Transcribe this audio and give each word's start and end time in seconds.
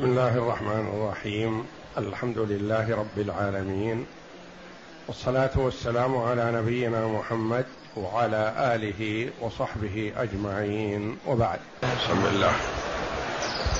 بسم 0.00 0.08
الله 0.08 0.28
الرحمن 0.28 0.88
الرحيم. 0.94 1.64
الحمد 1.98 2.38
لله 2.38 2.96
رب 2.96 3.18
العالمين. 3.18 4.06
والصلاة 5.08 5.50
والسلام 5.56 6.16
على 6.16 6.52
نبينا 6.52 7.06
محمد 7.06 7.64
وعلى 7.96 8.54
آله 8.58 9.30
وصحبه 9.40 10.12
أجمعين. 10.16 11.16
وبعد. 11.26 11.58
بسم 11.82 12.26
الله. 12.32 12.52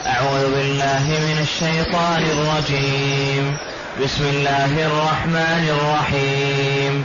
أعوذ 0.06 0.54
بالله 0.54 1.02
من 1.02 1.38
الشيطان 1.40 2.22
الرجيم. 2.22 3.56
بسم 4.04 4.24
الله 4.24 4.86
الرحمن 4.86 5.68
الرحيم. 5.68 7.04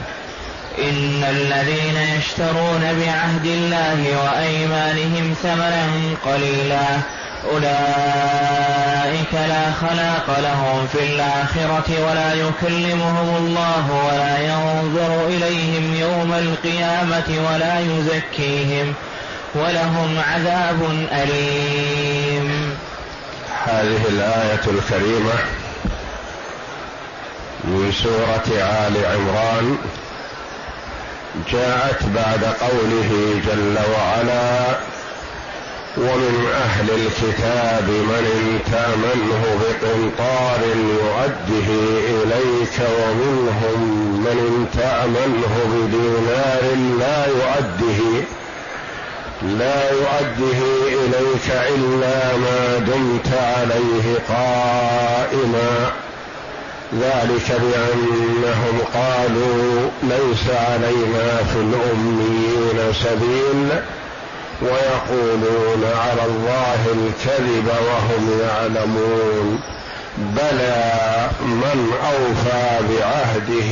إن 0.90 1.24
الذين 1.24 2.18
يشترون 2.18 2.82
بعهد 2.82 3.46
الله 3.46 4.24
وأيمانهم 4.24 5.34
ثمنا 5.44 5.88
قليلا. 6.26 7.25
أولئك 7.52 9.34
لا 9.34 9.72
خلاق 9.72 10.40
لهم 10.40 10.88
في 10.88 11.00
الآخرة 11.00 12.06
ولا 12.08 12.34
يكلمهم 12.34 13.36
الله 13.38 14.06
ولا 14.08 14.40
ينظر 14.40 15.28
إليهم 15.28 15.96
يوم 15.96 16.34
القيامة 16.34 17.50
ولا 17.50 17.80
يزكيهم 17.80 18.94
ولهم 19.56 20.20
عذاب 20.34 21.08
أليم. 21.12 22.78
هذه 23.66 24.02
الآية 24.10 24.66
الكريمة 24.68 25.34
من 27.64 27.92
سورة 28.04 28.58
آل 28.60 29.06
عمران. 29.06 29.78
جاءت 31.52 32.04
بعد 32.04 32.44
قوله 32.44 33.42
جل 33.46 33.78
وعلا 33.94 34.78
ومن 35.98 36.48
أهل 36.54 36.90
الكتاب 36.90 37.90
من 37.90 38.26
ان 38.36 38.60
تأمنه 38.72 39.44
بقنطار 39.62 40.60
يؤده 40.76 41.70
إليك 42.10 42.80
ومنهم 43.00 43.80
من 44.26 44.38
ان 44.48 44.80
تأمنه 44.82 45.56
بدينار 45.72 46.64
لا 47.00 47.26
يؤده 47.26 48.24
لا 49.42 49.92
يؤده 49.92 50.60
إليك 50.88 51.48
إلا 51.76 52.38
ما 52.38 52.78
دمت 52.78 53.28
عليه 53.34 54.20
قائما. 54.30 55.92
ذلك 56.94 57.62
بأنهم 57.62 58.80
قالوا 58.94 59.90
ليس 60.04 60.50
علينا 60.50 61.44
في 61.44 61.60
الأميين 61.60 62.94
سبيل. 62.94 63.70
ويقولون 64.62 65.84
على 66.06 66.26
الله 66.26 66.86
الكذب 66.86 67.68
وهم 67.68 68.40
يعلمون. 68.42 69.60
بلى 70.18 70.84
من 71.42 71.94
أوفى 72.04 72.80
بعهده 72.90 73.72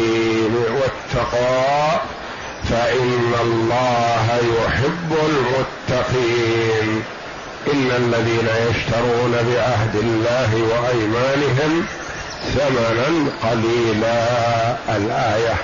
واتقى 0.76 2.02
فإن 2.70 3.34
الله 3.42 4.28
يحب 4.58 5.12
المتقين. 5.30 7.04
إن 7.74 7.92
الذين 7.98 8.48
يشترون 8.70 9.32
بعهد 9.32 9.96
الله 9.96 10.52
وأيمانهم 10.56 11.86
ثمنا 12.56 13.10
قليلا. 13.44 14.26
الآية 14.98 15.56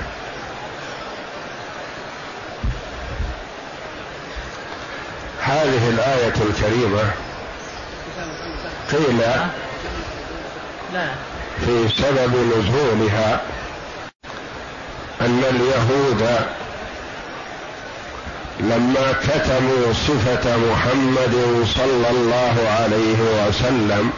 هذه 5.49 5.89
الآية 5.89 6.33
الكريمة 6.49 7.11
قيل 8.91 9.21
في 11.65 11.89
سبب 11.97 12.35
نزولها 12.57 13.41
أن 15.21 15.43
اليهود 15.49 16.25
لما 18.59 19.13
كتموا 19.23 19.93
صفة 19.93 20.57
محمد 20.57 21.65
صلى 21.75 22.09
الله 22.09 22.55
عليه 22.79 23.47
وسلم 23.47 24.11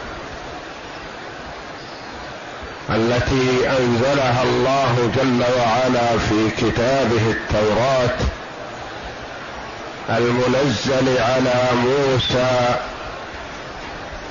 التي 2.90 3.68
أنزلها 3.70 4.42
الله 4.42 5.10
جل 5.16 5.44
وعلا 5.58 6.18
في 6.18 6.50
كتابه 6.50 7.30
التوراة 7.30 8.18
المنزل 10.10 11.18
على 11.22 11.54
موسى 11.74 12.74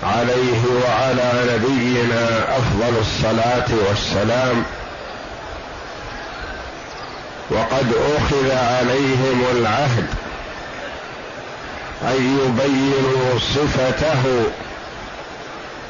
عليه 0.04 0.62
وعلى 0.86 1.32
نبينا 1.54 2.58
أفضل 2.58 2.94
الصلاة 3.00 3.68
والسلام. 3.88 4.64
وقد 7.50 7.94
أخذ 8.18 8.52
عليهم 8.52 9.46
العهد 9.52 10.08
أن 12.02 12.40
يبينوا 12.46 13.40
صفته 13.40 14.24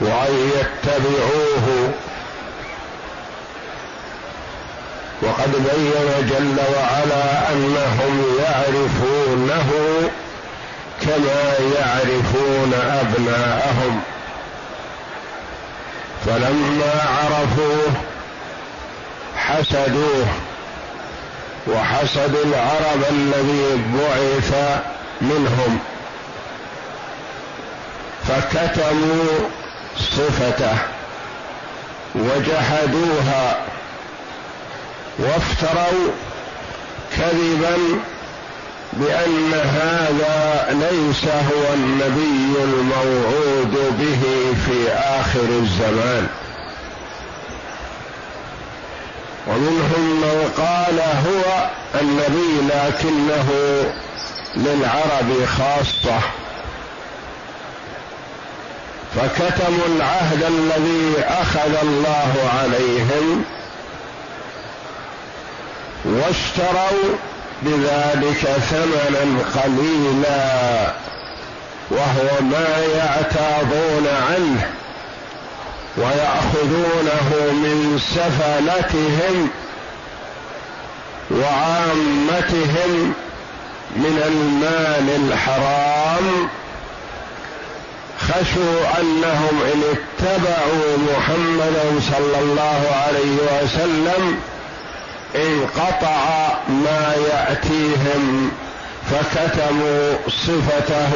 وأن 0.01 0.51
يتبعوه. 0.59 1.91
وقد 5.21 5.51
بين 5.51 6.27
جل 6.29 6.57
وعلا 6.75 7.51
أنهم 7.51 8.23
يعرفونه 8.39 9.69
كما 11.01 11.41
يعرفون 11.79 12.73
أبناءهم. 12.73 14.01
فلما 16.25 16.93
عرفوه 17.05 17.93
حسدوه 19.37 20.27
وحسدوا 21.67 22.43
العرب 22.45 23.03
الذي 23.11 23.81
بعث 23.93 24.79
منهم. 25.21 25.79
فكتموا 28.27 29.49
صفته 29.97 30.77
وجحدوها. 32.15 33.57
وافتروا 35.19 36.09
كذبا 37.17 37.77
بأن 38.93 39.53
هذا 39.53 40.67
ليس 40.71 41.25
هو 41.25 41.73
النبي 41.73 42.63
الموعود 42.63 43.97
به 43.99 44.21
في 44.65 44.91
آخر 44.93 45.49
الزمان. 45.49 46.27
ومنهم 49.47 50.21
من 50.21 50.51
قال 50.57 50.99
هو 50.99 51.69
النبي 52.01 52.73
لكنه 52.73 53.49
للعرب 54.55 55.45
خاصة. 55.45 56.19
فكتموا 59.15 59.87
العهد 59.95 60.43
الذي 60.43 61.23
أخذ 61.27 61.75
الله 61.83 62.33
عليهم 62.59 63.45
واشتروا 66.05 67.15
بذلك 67.61 68.45
ثمنا 68.69 69.43
قليلا 69.55 70.93
وهو 71.91 72.41
ما 72.41 72.77
يعتاضون 72.97 74.07
عنه 74.29 74.69
ويأخذونه 75.97 77.51
من 77.51 77.99
سفلتهم 78.15 79.49
وعامتهم 81.31 83.13
من 83.95 84.21
المال 84.27 85.31
الحرام. 85.31 86.49
خشوا 88.19 88.99
أنهم 89.01 89.61
إن 89.73 89.81
اتبعوا 89.91 90.97
محمدا 90.97 91.99
صلى 92.11 92.39
الله 92.39 92.81
عليه 93.05 93.63
وسلم 93.63 94.37
انقطع 95.35 96.25
ما 96.67 97.15
يأتيهم 97.31 98.51
فكتموا 99.11 100.13
صفته 100.27 101.11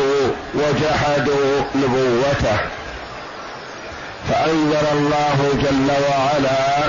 وجحدوا 0.54 1.62
نبوته. 1.76 2.58
فأنزل 4.30 4.86
الله 4.92 5.38
جل 5.64 5.92
وعلا 6.10 6.86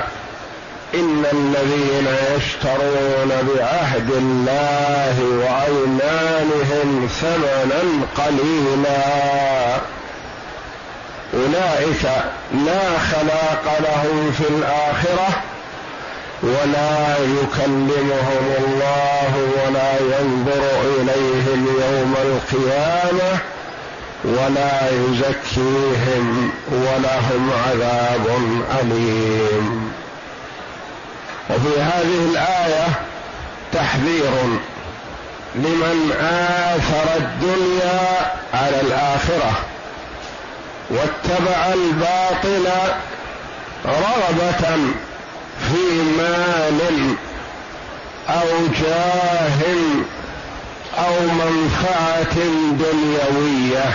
إن 0.94 1.25
الذين 1.32 2.08
يشترون 2.37 3.28
بعهد 3.28 4.11
الله 4.11 5.17
وأيمانهم 5.20 7.08
ثمنا 7.20 7.82
قليلا. 8.17 9.76
أولئك 11.34 12.05
لا 12.67 12.99
خلاق 12.99 13.78
لهم 13.81 14.32
في 14.32 14.44
الآخرة 14.49 15.43
ولا 16.42 17.16
يكلمهم 17.18 18.44
الله 18.58 19.32
ولا 19.56 19.92
ينظر 20.00 20.80
إليهم 21.00 21.66
يوم 21.66 22.14
القيامة 22.22 23.38
ولا 24.24 24.90
يزكيهم 24.90 26.50
ولهم 26.70 27.50
عذاب 27.66 28.26
أليم. 28.80 29.92
وفي 31.50 31.80
هذه 31.80 32.30
الآية 32.30 32.86
تحذير 33.72 34.32
لمن 35.54 36.12
آثر 36.20 37.16
الدنيا 37.16 38.32
على 38.54 38.80
الآخرة 38.80 39.52
واتبع 40.90 41.74
الباطل 41.74 42.70
رغبة 43.86 44.76
في 45.60 46.02
مال 46.18 46.80
أو 48.28 48.66
جاه 48.80 49.62
أو 50.98 51.20
منفعة 51.20 52.36
دنيوية 52.70 53.90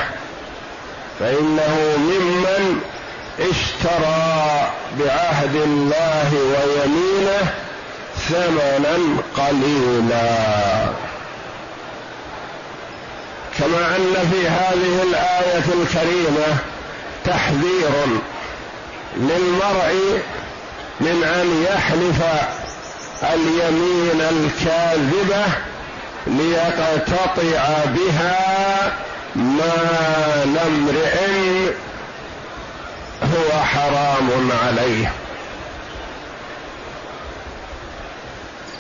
فإنه 1.20 1.78
ممن 1.98 2.82
اشترى 3.40 4.72
بعهد 5.00 5.56
الله 5.56 6.32
ويمينه 6.34 7.54
ثمنا 8.30 8.98
قليلا. 9.38 10.92
كما 13.60 13.96
أن 13.96 14.30
في 14.32 14.48
هذه 14.48 15.04
الآية 15.04 15.64
الكريمة 15.82 16.58
تحذير 17.26 17.92
للمرء 19.18 20.22
من 21.00 21.24
أن 21.24 21.66
يحلف 21.70 22.24
اليمين 23.24 24.22
الكاذبة 24.22 25.46
ليقتطع 26.28 27.86
بها 27.86 28.92
مال 29.36 30.58
امرئ 30.68 31.72
هو 33.24 33.64
حرام 33.64 34.52
عليه. 34.66 35.12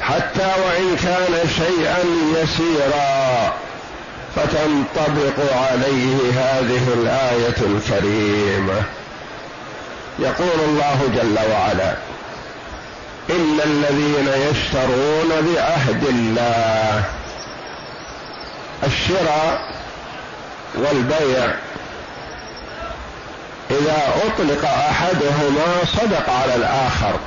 حتى 0.01 0.51
وإن 0.65 0.95
كان 0.95 1.49
شيئا 1.57 2.03
يسيرا 2.41 3.53
فتنطبق 4.35 5.53
عليه 5.53 6.31
هذه 6.35 6.93
الآية 6.93 7.55
الكريمة. 7.61 8.83
يقول 10.19 10.59
الله 10.67 11.09
جل 11.15 11.51
وعلا 11.51 11.95
ان 13.29 13.59
الذين 13.65 14.27
يشترون 14.51 15.29
بعهد 15.29 16.03
الله 16.03 17.03
الشراء 18.83 19.75
والبيع 20.75 21.53
اذا 23.71 24.13
اطلق 24.25 24.65
احدهما 24.65 25.85
صدق 25.85 26.29
على 26.29 26.55
الآخر. 26.55 27.19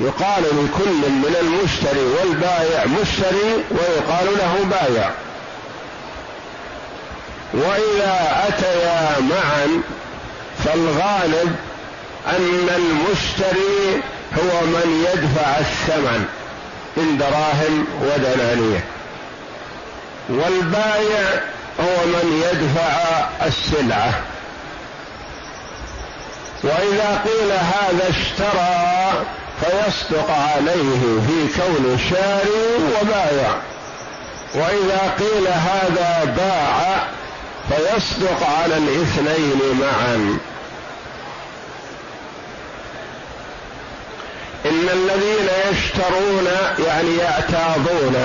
يقال 0.00 0.42
لكل 0.42 1.10
من 1.10 1.36
المشتري 1.40 2.00
والبائع 2.00 2.84
مشتري 2.84 3.64
ويقال 3.70 4.26
له 4.38 4.64
بايع. 4.70 5.10
واذا 7.54 8.44
اتيا 8.48 9.20
معا 9.20 9.82
فالغالب 10.64 11.56
أن 12.26 12.68
المشتري 12.76 14.02
هو 14.38 14.66
من 14.66 15.06
يدفع 15.12 15.58
الثمن 15.58 16.24
من 16.96 17.18
دراهم 17.18 17.86
ودنانير. 18.02 18.80
والبايع 20.28 21.28
هو 21.80 22.06
من 22.06 22.42
يدفع 22.50 23.28
السلعة. 23.46 24.14
وإذا 26.64 27.22
قيل 27.24 27.52
هذا 27.52 28.10
اشترى 28.10 29.12
فيصدق 29.60 30.30
عليه 30.30 31.20
في 31.26 31.60
كون 31.60 31.98
شاري 32.10 32.84
وبايع. 33.00 33.54
وإذا 34.54 35.14
قيل 35.18 35.48
هذا 35.48 36.34
باع 36.36 37.19
فيصدق 37.70 38.46
على 38.46 38.76
الاثنين 38.76 39.80
معا. 39.80 40.38
إن 44.66 44.88
الذين 44.92 45.48
يشترون 45.70 46.46
يعني 46.86 47.16
يعتاضون 47.16 48.24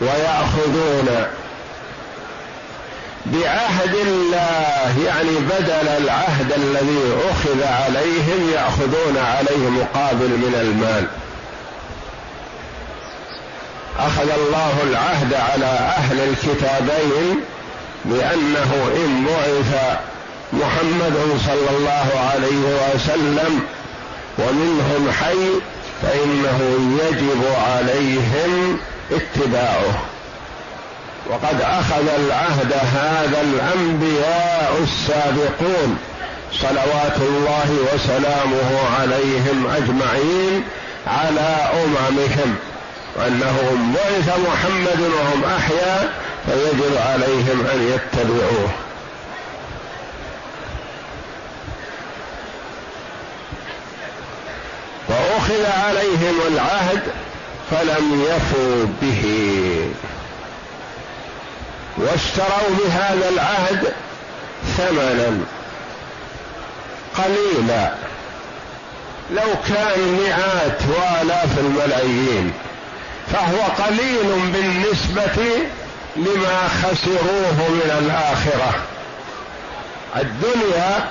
ويأخذون 0.00 1.26
بعهد 3.26 3.94
الله 3.94 5.04
يعني 5.06 5.38
بدل 5.38 5.88
العهد 5.88 6.52
الذي 6.52 7.16
أخذ 7.30 7.62
عليهم 7.62 8.50
يأخذون 8.54 9.18
عليه 9.18 9.68
مقابل 9.68 10.28
من 10.28 10.54
المال. 10.60 11.06
أخذ 13.98 14.30
الله 14.30 14.72
العهد 14.82 15.34
على 15.34 15.66
أهل 15.96 16.20
الكتابين 16.20 17.40
بانه 18.04 18.90
إن 18.96 19.24
بعث 19.26 19.98
محمد 20.52 21.38
صلى 21.46 21.76
الله 21.78 22.06
عليه 22.32 22.94
وسلم 22.94 23.60
ومنهم 24.38 25.12
حي 25.20 25.60
فإنه 26.02 26.60
يجب 27.02 27.44
عليهم 27.68 28.78
اتباعه. 29.12 30.02
وقد 31.30 31.60
أخذ 31.60 32.08
العهد 32.18 32.72
هذا 32.72 33.40
الأنبياء 33.40 34.78
السابقون 34.82 35.98
صلوات 36.52 37.16
الله 37.16 37.76
وسلامه 37.94 38.98
عليهم 39.00 39.66
أجمعين 39.76 40.64
على 41.06 41.70
أممهم. 41.84 42.56
وانه 43.16 43.56
بعث 43.94 44.38
محمد 44.38 45.00
وهم 45.00 45.44
أحياء 45.56 46.23
فيجب 46.46 46.96
عليهم 46.96 47.66
أن 47.74 47.82
يتبعوه. 47.94 48.70
وأخذ 55.08 55.66
عليهم 55.86 56.34
العهد 56.48 57.02
فلم 57.70 58.24
يفوا 58.24 58.86
به. 59.02 59.24
واشتروا 61.96 62.76
بهذا 62.84 63.28
العهد 63.28 63.92
ثمنا 64.76 65.40
قليلا. 67.18 67.94
لو 69.30 69.54
كان 69.68 70.18
مئات 70.20 70.78
والاف 70.88 71.58
الملايين 71.58 72.52
فهو 73.32 73.84
قليل 73.84 74.52
بالنسبة 74.52 75.46
لما 76.16 76.68
خسروه 76.68 77.68
من 77.68 77.90
الآخرة. 77.98 78.74
الدنيا 80.16 81.06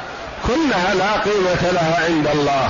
كلها 0.48 0.94
لا 0.94 1.12
قيمة 1.12 1.72
لها 1.72 2.06
عند 2.06 2.28
الله. 2.28 2.70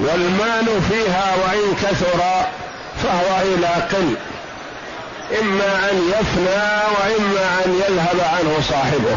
والمال 0.00 0.82
فيها 0.90 1.34
وإن 1.36 1.74
كثر 1.82 2.20
فهو 3.02 3.42
إلى 3.42 3.66
قل. 3.66 4.14
إما 5.40 5.90
أن 5.90 6.12
يفنى 6.12 6.70
وإما 7.00 7.64
أن 7.66 7.82
يذهب 7.88 8.20
عنه 8.20 8.62
صاحبه. 8.70 9.16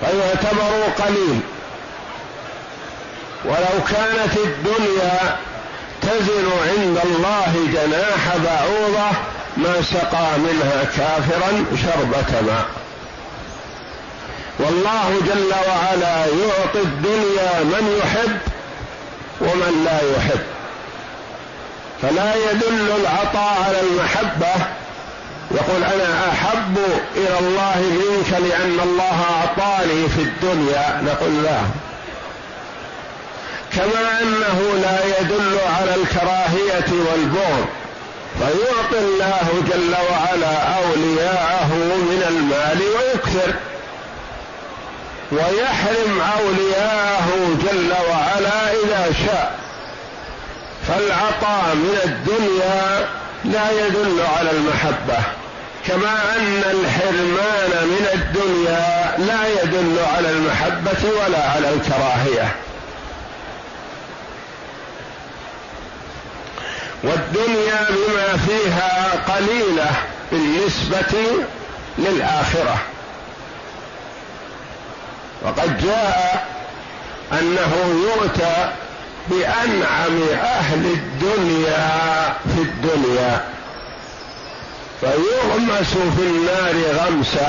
فيعتبر 0.00 1.04
قليل. 1.04 1.40
ولو 3.44 3.84
كانت 3.88 4.36
الدنيا 4.36 5.36
تزن 6.06 6.48
عند 6.68 6.98
الله 7.04 7.52
جناح 7.72 8.36
بعوضة 8.36 9.10
ما 9.56 9.82
سقى 9.82 10.38
منها 10.38 10.84
كافرا 10.84 11.64
شربة 11.82 12.40
ماء 12.40 12.66
والله 14.58 15.20
جل 15.26 15.52
وعلا 15.68 16.16
يعطي 16.26 16.80
الدنيا 16.84 17.60
من 17.62 18.00
يحب 18.02 18.38
ومن 19.40 19.84
لا 19.84 20.16
يحب. 20.16 20.40
فلا 22.02 22.34
يدل 22.34 22.90
العطاء 23.00 23.62
على 23.66 23.80
المحبة. 23.80 24.64
يقول 25.50 25.84
أنا 25.84 26.28
أحب 26.32 26.76
إلى 27.16 27.38
الله 27.38 27.76
منك 27.78 28.30
لأن 28.50 28.80
الله 28.82 29.24
أعطاني 29.40 30.08
في 30.08 30.22
الدنيا. 30.22 31.02
نقول 31.04 31.42
لا. 31.42 31.58
كما 33.76 34.20
أنه 34.22 34.80
لا 34.82 35.20
يدل 35.20 35.58
على 35.78 35.94
الكراهية 35.94 36.90
والبغض 36.90 37.66
فيعطي 38.38 38.98
الله 38.98 39.48
جل 39.70 39.94
وعلا 40.10 40.56
أولياءه 40.78 41.72
من 42.10 42.24
المال 42.28 42.82
ويكثر 42.82 43.54
ويحرم 45.32 46.20
أولياءه 46.38 47.28
جل 47.62 47.92
وعلا 48.10 48.72
إذا 48.72 49.12
شاء. 49.26 49.58
فالعطاء 50.88 51.74
من 51.74 51.98
الدنيا 52.04 53.08
لا 53.44 53.86
يدل 53.86 54.20
على 54.38 54.50
المحبة 54.50 55.18
كما 55.86 56.36
أن 56.36 56.62
الحرمان 56.70 57.86
من 57.88 58.08
الدنيا 58.14 59.14
لا 59.18 59.62
يدل 59.62 59.96
على 60.16 60.30
المحبة 60.30 61.10
ولا 61.20 61.50
على 61.50 61.68
الكراهية. 61.74 62.54
والدنيا 67.02 67.86
بما 67.90 68.36
فيها 68.46 69.12
قليلة 69.34 69.90
بالنسبة 70.32 71.18
للآخرة. 71.98 72.78
وقد 75.42 75.82
جاء 75.82 76.46
أنه 77.32 78.02
يؤتى 78.04 78.72
بأنعم 79.28 80.22
أهل 80.42 80.86
الدنيا 80.86 82.34
في 82.54 82.62
الدنيا 82.62 83.44
فيغمس 85.00 85.90
في 85.90 86.22
النار 86.22 86.74
غمسة. 86.94 87.48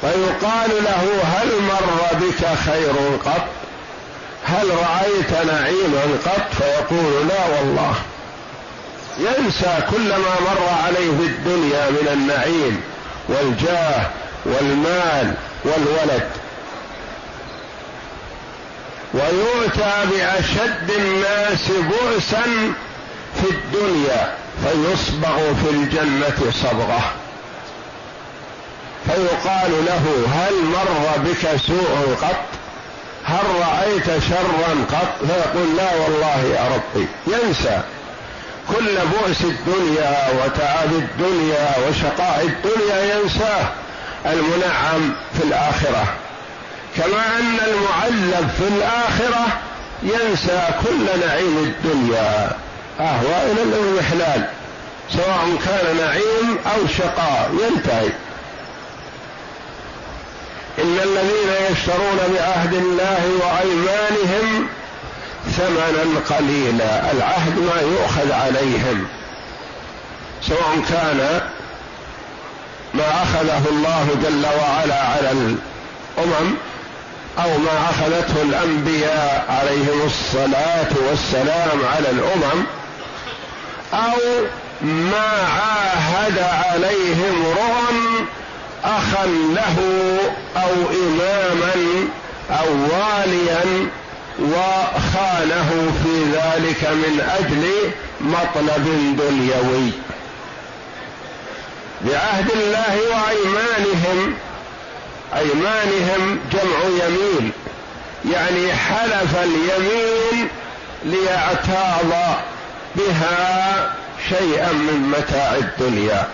فيقال 0.00 0.84
له 0.84 1.22
هل 1.24 1.48
مر 1.62 2.18
بك 2.20 2.46
خير 2.66 2.92
قط؟ 3.24 3.46
هل 4.44 4.70
رأيت 4.70 5.46
نعيما 5.52 6.02
قط 6.24 6.54
فيقول 6.58 7.28
لا 7.28 7.58
والله. 7.58 7.94
ينسى 9.18 9.78
كل 9.90 10.08
ما 10.08 10.34
مر 10.40 10.68
عليه 10.84 11.10
في 11.18 11.26
الدنيا 11.26 11.90
من 11.90 12.08
النعيم 12.12 12.80
والجاه 13.28 14.06
والمال 14.44 15.34
والولد. 15.64 16.28
ويؤتى 19.14 19.94
بأشد 20.10 20.90
الناس 20.90 21.68
بؤسا 21.68 22.42
في 23.40 23.50
الدنيا 23.50 24.34
فيصبغ 24.62 25.38
في 25.54 25.70
الجنة 25.70 26.52
صبغة. 26.62 27.12
فيقال 29.06 29.84
له 29.86 30.26
هل 30.34 30.54
مر 30.64 31.18
بك 31.24 31.60
سوء 31.66 32.16
قط؟ 32.22 32.61
هل 33.24 33.44
رأيت 33.60 34.04
شرا 34.04 34.98
قط؟ 34.98 35.26
فيقول 35.26 35.76
لا 35.76 35.94
والله 35.94 36.42
يا 36.54 36.68
ربي. 36.74 37.06
ينسى. 37.26 37.80
كل 38.68 38.84
بؤس 38.84 39.40
الدنيا 39.40 40.28
وتعب 40.30 40.92
الدنيا 40.92 41.74
وشقاء 41.88 42.46
الدنيا 42.46 43.14
ينساه. 43.14 43.64
المنعم 44.26 45.14
في 45.38 45.44
الآخرة. 45.44 46.04
كما 46.96 47.26
أن 47.38 47.58
المعذب 47.66 48.50
في 48.58 48.68
الآخرة 48.68 49.46
ينسى 50.02 50.68
كل 50.84 51.26
نعيم 51.26 51.58
الدنيا. 51.58 52.50
اهوى 53.00 53.52
إلى 53.52 53.62
الاضمحلال 53.62 54.48
سواء 55.10 55.56
كان 55.66 55.96
نعيم 55.96 56.58
أو 56.66 56.86
شقاء. 56.98 57.50
ينتهي. 57.62 58.08
إن 60.78 60.98
الذين 61.02 61.72
يشترون 61.72 62.18
بعهد 62.34 62.74
الله 62.74 63.20
وأيمانهم 63.42 64.68
ثمنا 65.56 66.36
قليلا 66.36 67.12
العهد 67.12 67.58
ما 67.58 67.80
يؤخذ 67.80 68.32
عليهم. 68.32 69.06
سواء 70.42 70.82
كان 70.88 71.40
ما 72.94 73.22
أخذه 73.22 73.62
الله 73.70 74.08
جل 74.22 74.46
وعلا 74.46 75.00
على 75.02 75.30
الأمم 75.30 76.54
أو 77.38 77.58
ما 77.58 77.90
أخذته 77.90 78.42
الأنبياء 78.42 79.44
عليهم 79.48 80.06
الصلاة 80.06 80.90
والسلام 81.08 81.78
على 81.94 82.10
الأمم 82.10 82.64
أو 83.94 84.44
ما 84.82 85.30
عاهد 85.48 86.38
عليهم 86.38 87.44
رغم 87.46 88.26
أخا 88.84 89.26
له 89.26 89.76
أو 90.56 90.72
إماما 90.90 92.08
أو 92.50 92.66
واليا 92.72 93.88
وخانه 94.40 95.92
في 96.04 96.24
ذلك 96.32 96.84
من 96.84 97.20
أجل 97.38 97.92
مطلب 98.20 99.16
دنيوي. 99.18 99.92
بعهد 102.00 102.50
الله 102.50 102.98
وأيمانهم 103.10 104.34
أيمانهم 105.36 106.38
جمع 106.52 107.06
يمين 107.06 107.52
يعني 108.32 108.72
حلف 108.72 109.36
اليمين 109.36 110.48
ليعتاض 111.04 112.12
بها 112.94 113.94
شيئا 114.28 114.72
من 114.72 115.14
متاع 115.18 115.54
الدنيا. 115.54 116.28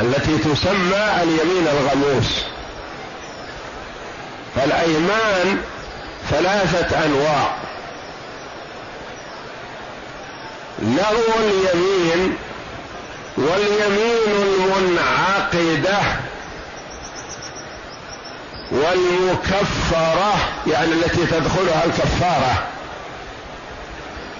التي 0.00 0.38
تسمى 0.38 1.22
اليمين 1.22 1.66
الغموس. 1.68 2.42
فالأيمان 4.56 5.62
ثلاثة 6.30 7.04
أنواع. 7.04 7.54
لغو 10.82 11.34
اليمين 11.38 12.36
واليمين 13.36 14.18
المنعقدة 14.28 15.98
والمكفرة 18.70 20.34
يعني 20.66 20.92
التي 20.92 21.26
تدخلها 21.26 21.84
الكفارة. 21.84 22.66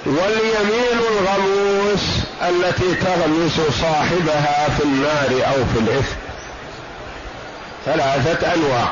واليمين 0.07 0.99
الغموس 1.11 2.20
التي 2.49 2.95
تغمس 2.95 3.61
صاحبها 3.81 4.69
في 4.79 4.85
النار 4.85 5.47
أو 5.47 5.65
في 5.75 5.79
الإثم. 5.81 6.17
ثلاثة 7.87 8.55
أنواع. 8.55 8.89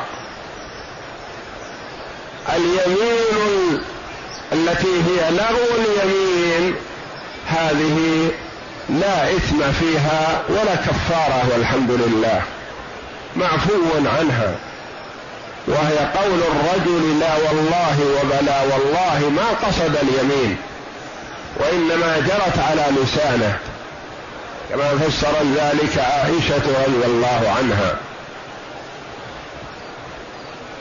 اليمين 2.56 3.82
التي 4.52 4.86
هي 4.86 5.30
لغو 5.30 5.66
اليمين 5.78 6.74
هذه 7.48 8.30
لا 8.88 9.36
إثم 9.36 9.72
فيها 9.72 10.42
ولا 10.48 10.74
كفارة 10.74 11.48
والحمد 11.52 11.90
لله. 11.90 12.42
معفو 13.36 13.72
عنها. 13.96 14.54
وهي 15.68 15.98
قول 15.98 16.40
الرجل 16.42 17.20
لا 17.20 17.34
والله 17.36 17.96
وبلا 18.00 18.62
والله 18.62 19.30
ما 19.30 19.68
قصد 19.68 19.96
اليمين. 20.02 20.56
وإنما 21.56 22.18
جرت 22.18 22.58
على 22.58 22.84
لسانه 23.02 23.58
كما 24.70 24.98
فسر 24.98 25.32
ذلك 25.56 25.98
عائشة 25.98 26.84
رضي 26.86 27.06
الله 27.06 27.54
عنها. 27.58 27.96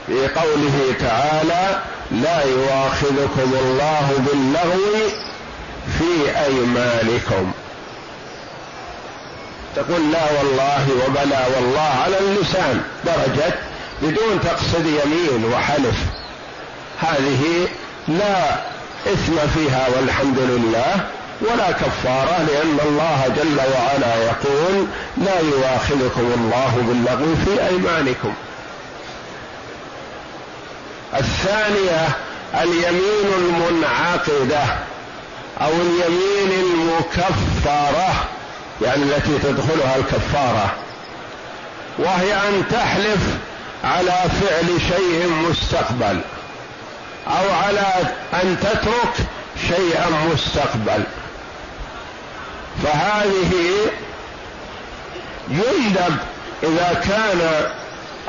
في 0.07 0.27
قوله 0.27 0.93
تعالى 0.99 1.81
لا 2.11 2.43
يواخذكم 2.43 3.53
الله 3.59 4.09
باللغو 4.17 5.09
في 5.99 6.39
أيمانكم. 6.45 7.51
تقول 9.75 10.11
لا 10.11 10.23
والله 10.37 10.87
وبلا 11.05 11.47
والله 11.47 11.93
على 12.03 12.19
اللسان. 12.19 12.81
درجة 13.05 13.53
بدون 14.01 14.39
تقصد 14.43 14.85
يمين 14.85 15.53
وحلف. 15.53 15.95
هذه 16.99 17.67
لا 18.07 18.55
إثم 19.13 19.47
فيها 19.53 19.87
والحمد 19.95 20.39
لله 20.39 21.07
ولا 21.41 21.71
كفارة 21.71 22.47
لأن 22.47 22.77
الله 22.85 23.33
جل 23.37 23.57
وعلا 23.57 24.15
يقول 24.15 24.87
لا 25.17 25.39
يواخذكم 25.39 26.31
الله 26.35 26.83
باللغو 26.87 27.35
في 27.45 27.67
أيمانكم. 27.67 28.33
الثانية 31.13 32.07
اليمين 32.61 33.33
المنعقدة 33.37 34.63
أو 35.61 35.71
اليمين 35.71 36.65
المكفرة 36.65 38.25
يعني 38.81 39.03
التي 39.03 39.37
تدخلها 39.43 39.95
الكفارة 39.95 40.71
وهي 41.99 42.33
أن 42.33 42.63
تحلف 42.71 43.21
على 43.83 44.13
فعل 44.41 44.81
شيء 44.81 45.29
مستقبل. 45.49 46.21
أو 47.27 47.53
على 47.53 47.93
أن 48.33 48.57
تترك 48.61 49.27
شيئا 49.67 50.09
مستقبل 50.33 51.03
فهذه 52.83 53.53
يندب 55.49 56.17
إذا 56.63 57.01
كان 57.03 57.71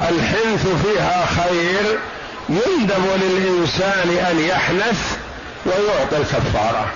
الحنث 0.00 0.66
فيها 0.82 1.26
خير 1.26 1.98
يندب 2.48 3.04
للإنسان 3.22 4.26
أن 4.30 4.40
يحنث 4.40 5.16
ويعطي 5.66 6.16
الكفارة. 6.16 6.86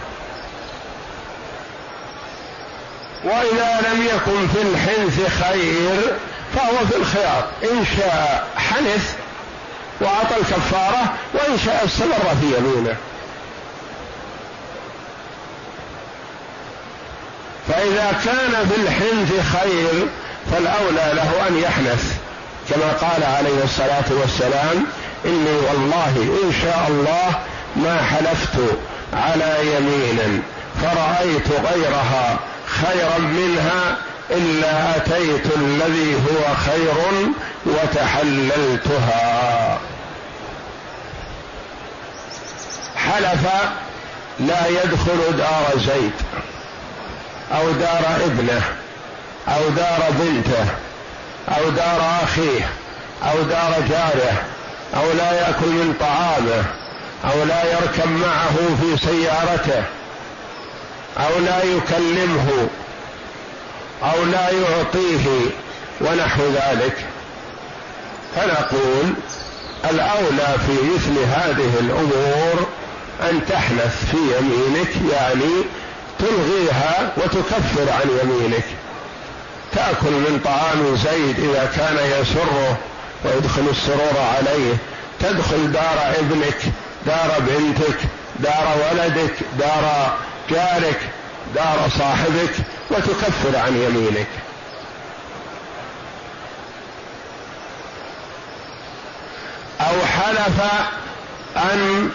وإذا 3.24 3.80
لم 3.92 4.02
يكن 4.02 4.48
في 4.48 4.62
الحنث 4.62 5.42
خير 5.42 6.16
فهو 6.54 6.86
في 6.86 6.96
الخيار. 6.96 7.48
إن 7.62 7.84
شاء 7.96 8.48
حنث 8.56 9.14
وأعطى 10.02 10.36
الكفارة 10.40 11.12
وإن 11.34 11.58
شاء 11.64 11.84
استمر 11.84 12.36
في 12.40 12.56
يمينه. 12.56 12.96
فإذا 17.68 18.12
كان 18.24 18.68
في 18.68 18.76
الحنث 18.82 19.56
خير 19.56 20.08
فالأولى 20.52 21.14
له 21.14 21.48
أن 21.48 21.58
يحنث 21.58 22.14
كما 22.70 22.92
قال 22.92 23.24
عليه 23.24 23.64
الصلاة 23.64 24.20
والسلام 24.20 24.86
إني 25.24 25.56
والله 25.68 26.14
إن 26.44 26.52
شاء 26.62 26.86
الله 26.88 27.40
ما 27.76 28.02
حلفت 28.02 28.58
على 29.12 29.56
يمين 29.76 30.42
فرأيت 30.82 31.48
غيرها 31.48 32.38
خيرا 32.66 33.18
منها 33.18 33.96
إلا 34.30 34.96
أتيت 34.96 35.46
الذي 35.56 36.14
هو 36.14 36.54
خير 36.66 37.32
وتحللتها. 37.66 39.22
حلف 43.12 43.46
لا 44.40 44.66
يدخل 44.66 45.36
دار 45.36 45.72
زيد 45.76 46.12
أو 47.58 47.70
دار 47.70 48.16
ابنه 48.24 48.62
أو 49.48 49.68
دار 49.68 50.10
بنته 50.10 50.66
أو 51.48 51.70
دار 51.70 52.20
أخيه 52.22 52.68
أو 53.22 53.42
دار 53.42 53.74
جاره 53.88 54.44
أو 54.96 55.12
لا 55.12 55.32
يأكل 55.32 55.66
من 55.66 55.94
طعامه 56.00 56.64
أو 57.24 57.44
لا 57.44 57.64
يركب 57.64 58.10
معه 58.10 58.56
في 58.80 59.06
سيارته 59.06 59.84
أو 61.18 61.38
لا 61.38 61.62
يكلمه 61.64 62.68
أو 64.02 64.24
لا 64.24 64.50
يعطيه 64.50 65.26
ونحو 66.00 66.42
ذلك. 66.42 66.96
فنقول 68.36 69.12
الأولى 69.90 70.54
في 70.66 70.72
مثل 70.94 71.18
هذه 71.18 71.78
الأمور 71.80 72.68
أن 73.30 73.40
تحنث 73.48 74.10
في 74.10 74.16
يمينك 74.16 75.12
يعني 75.12 75.64
تلغيها 76.18 77.12
وتكفر 77.16 77.92
عن 77.92 78.18
يمينك. 78.22 78.64
تأكل 79.72 80.10
من 80.10 80.40
طعام 80.44 80.96
زيد 80.96 81.50
إذا 81.50 81.70
كان 81.76 82.20
يسره 82.20 82.76
ويدخل 83.24 83.68
السرور 83.70 84.18
عليه. 84.38 84.76
تدخل 85.20 85.72
دار 85.72 86.14
ابنك 86.18 86.58
دار 87.06 87.40
بنتك 87.40 87.98
دار 88.38 88.76
ولدك 88.82 89.34
دار 89.58 90.16
جارك 90.50 91.00
دار 91.54 91.88
صاحبك 91.98 92.54
وتكفر 92.90 93.56
عن 93.56 93.76
يمينك. 93.76 94.26
أو 99.80 100.06
حلف 100.06 100.62
أن 101.56 102.10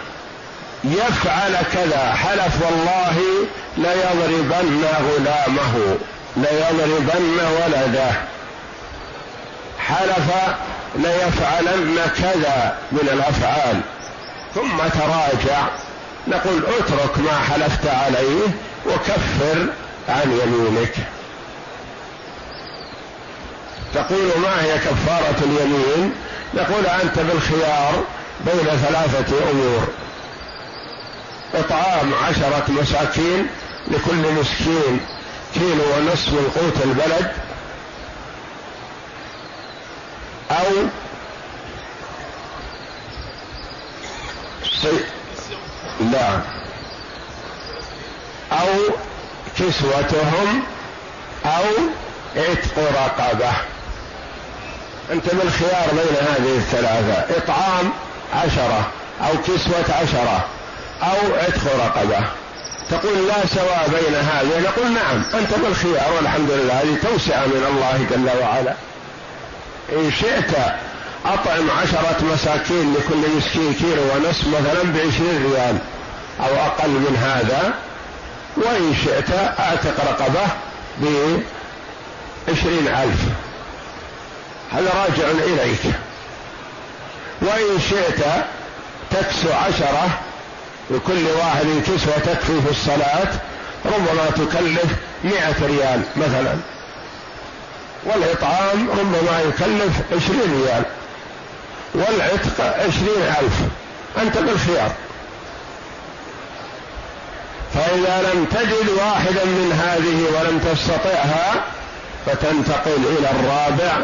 يفعل 0.83 1.55
كذا 1.73 2.13
حلف 2.13 2.61
والله 2.61 3.17
ليضربن 3.77 4.85
غلامه 4.99 5.97
ليضربن 6.37 7.39
ولده. 7.39 8.11
حلف 9.79 10.31
ليفعلن 10.95 11.99
كذا 12.17 12.77
من 12.91 13.09
الأفعال. 13.13 13.81
ثم 14.55 14.77
تراجع 14.77 15.67
نقول 16.27 16.63
اترك 16.79 17.17
ما 17.17 17.39
حلفت 17.39 17.87
عليه 17.87 18.47
وكفر 18.85 19.65
عن 20.09 20.39
يمينك. 20.43 20.93
تقول 23.93 24.41
ما 24.41 24.63
هي 24.63 24.77
كفارة 24.77 25.43
اليمين؟ 25.43 26.13
نقول 26.53 26.85
أنت 27.03 27.19
بالخيار 27.19 28.03
بين 28.45 28.65
ثلاثة 28.65 29.51
أمور. 29.51 29.87
إطعام 31.53 32.13
عشرة 32.13 32.65
مساكين 32.69 33.47
لكل 33.87 34.33
مسكين 34.39 34.99
كيلو 35.53 35.83
ونصف 35.97 36.29
من 36.29 36.51
قوت 36.55 36.85
البلد. 36.85 37.31
أو 40.51 40.87
سي... 44.81 44.99
لا. 46.11 46.41
أو 48.51 48.67
كسوتهم 49.59 50.63
أو 51.45 51.65
عتق 52.35 52.77
رقبة. 52.77 53.51
أنت 55.11 55.35
بالخيار 55.35 55.89
بين 55.91 56.27
هذه 56.27 56.57
الثلاثة. 56.57 57.37
إطعام 57.37 57.91
عشرة 58.33 58.91
أو 59.21 59.41
كسوة 59.41 59.95
عشرة. 60.01 60.56
أو 61.03 61.35
عتق 61.35 61.85
رقبة. 61.85 62.27
تقول 62.89 63.27
لا 63.27 63.45
سواء 63.55 63.89
بين 63.89 64.15
هذه. 64.15 64.59
نقول 64.59 64.91
نعم 64.93 65.23
أنت 65.33 65.53
بالخيار 65.53 66.13
والحمد 66.15 66.51
لله 66.51 66.73
هذه 66.73 66.97
توسعة 67.03 67.45
من 67.45 67.65
الله 67.69 68.05
جل 68.11 68.29
وعلا. 68.41 68.73
إن 69.91 70.11
شئت 70.11 70.51
أطعم 71.25 71.71
عشرة 71.71 72.17
مساكين 72.33 72.93
لكل 72.93 73.37
مسكين 73.37 73.73
كيلو 73.73 74.01
ونصف 74.01 74.47
مثلا 74.47 74.83
بعشرين 74.83 75.51
ريال 75.51 75.77
أو 76.39 76.55
أقل 76.65 76.89
من 76.89 77.17
هذا 77.23 77.73
وإن 78.57 78.95
شئت 79.05 79.31
أعتق 79.59 80.05
رقبة 80.09 80.47
بعشرين 82.47 82.87
ألف. 82.87 83.21
هذا 84.71 84.89
راجع 84.89 85.31
إليك. 85.45 85.93
وإن 87.41 87.79
شئت 87.89 88.25
تكسو 89.11 89.53
عشرة 89.53 90.09
لكل 90.89 91.25
واحد 91.39 91.65
كسوة 91.83 92.17
تكفي 92.17 92.61
في 92.61 92.71
الصلاة 92.71 93.27
ربما 93.85 94.29
تكلف 94.29 94.85
مئة 95.23 95.65
ريال 95.67 96.01
مثلا. 96.17 96.55
والإطعام 98.05 98.89
ربما 98.89 99.41
يكلف 99.41 100.01
عشرين 100.11 100.63
ريال. 100.63 100.83
والعتق 101.95 102.61
عشرين 102.61 103.21
ألف. 103.39 103.59
أنت 104.21 104.37
بالخيار. 104.37 104.91
فإذا 107.73 108.31
لم 108.33 108.45
تجد 108.45 108.89
واحدا 108.97 109.45
من 109.45 109.71
هذه 109.71 110.39
ولم 110.39 110.59
تستطعها 110.59 111.53
فتنتقل 112.25 113.17
إلى 113.17 113.31
الرابع 113.31 113.97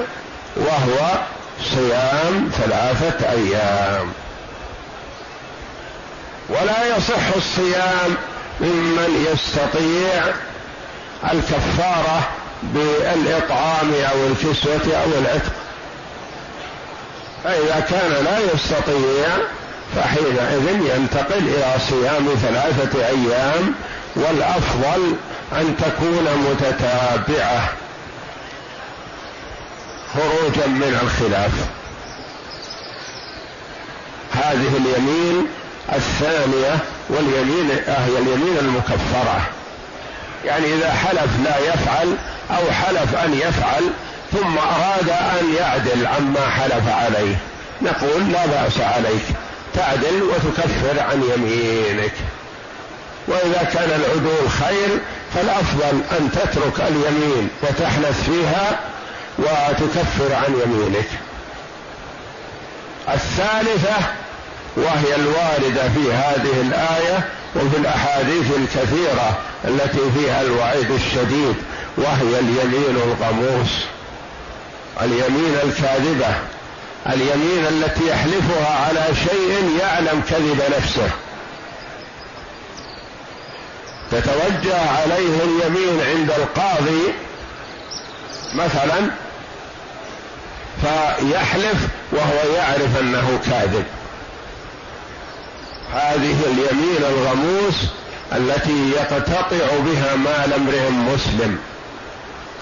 وهو 0.55 1.11
صيام 1.63 2.49
ثلاثة 2.51 3.31
أيام. 3.31 4.11
ولا 6.53 6.97
يصح 6.97 7.35
الصيام 7.35 8.17
ممن 8.61 9.27
يستطيع 9.33 10.33
الكفارة 11.33 12.27
بالإطعام 12.63 13.93
أو 14.11 14.27
الكسوه 14.27 14.97
أو 15.03 15.19
العتق. 15.21 15.51
فإذا 17.43 17.85
كان 17.89 18.23
لا 18.25 18.39
يستطيع 18.53 19.27
فحينئذ 19.95 20.95
ينتقل 20.95 21.37
إلى 21.37 21.73
صيام 21.89 22.27
ثلاثة 22.41 23.07
أيام 23.07 23.73
والأفضل 24.15 25.15
أن 25.53 25.75
تكون 25.77 26.27
متتابعة. 26.51 27.69
خروجا 30.13 30.67
من 30.67 30.99
الخلاف. 31.03 31.51
هذه 34.33 34.77
اليمين 34.77 35.47
الثانية 35.91 36.79
واليمين 37.09 37.69
هي 37.87 38.17
اليمين 38.17 38.57
المكفرة. 38.59 39.41
يعني 40.45 40.73
إذا 40.73 40.93
حلف 40.93 41.29
لا 41.43 41.57
يفعل 41.57 42.15
أو 42.51 42.71
حلف 42.71 43.15
أن 43.15 43.33
يفعل 43.33 43.83
ثم 44.31 44.57
أراد 44.57 45.09
أن 45.09 45.55
يعدل 45.59 46.07
عما 46.07 46.49
حلف 46.49 46.89
عليه. 46.89 47.35
نقول 47.81 48.31
لا 48.31 48.45
بأس 48.45 48.79
عليك 48.79 49.23
تعدل 49.73 50.23
وتكفر 50.23 50.99
عن 50.99 51.23
يمينك. 51.35 52.13
وإذا 53.27 53.63
كان 53.73 53.89
العدول 53.89 54.49
خير 54.49 54.99
فالأفضل 55.35 56.01
أن 56.19 56.29
تترك 56.31 56.87
اليمين 56.87 57.49
وتحنث 57.63 58.23
فيها 58.29 58.79
وتكفر 59.37 60.35
عن 60.35 60.61
يمينك. 60.65 61.09
الثالثة 63.13 63.95
وهي 64.77 65.15
الواردة 65.15 65.89
في 65.89 66.13
هذه 66.13 66.62
الآية 66.62 67.29
وفي 67.55 67.77
الأحاديث 67.77 68.45
الكثيرة 68.57 69.38
التي 69.65 70.12
فيها 70.17 70.41
الوعيد 70.41 70.91
الشديد 70.91 71.55
وهي 71.97 72.39
اليمين 72.39 72.95
الغموس 72.95 73.69
اليمين 75.01 75.55
الكاذبة 75.63 76.36
اليمين 77.07 77.65
التي 77.69 78.09
يحلفها 78.09 78.86
على 78.88 79.05
شيء 79.15 79.77
يعلم 79.81 80.21
كذب 80.29 80.62
نفسه. 80.77 81.09
تتوجه 84.12 84.89
عليه 84.89 85.43
اليمين 85.43 86.01
عند 86.09 86.31
القاضي 86.31 87.13
مثلا 88.53 89.09
فيحلف 90.81 91.88
وهو 92.12 92.55
يعرف 92.55 92.99
أنه 92.99 93.39
كاذب. 93.45 93.86
هذه 95.93 96.36
اليمين 96.45 96.97
الغموس 96.99 97.75
التي 98.32 98.91
يقتطع 98.91 99.77
بها 99.86 100.15
مال 100.15 100.53
امرئ 100.53 100.89
مسلم. 100.89 101.58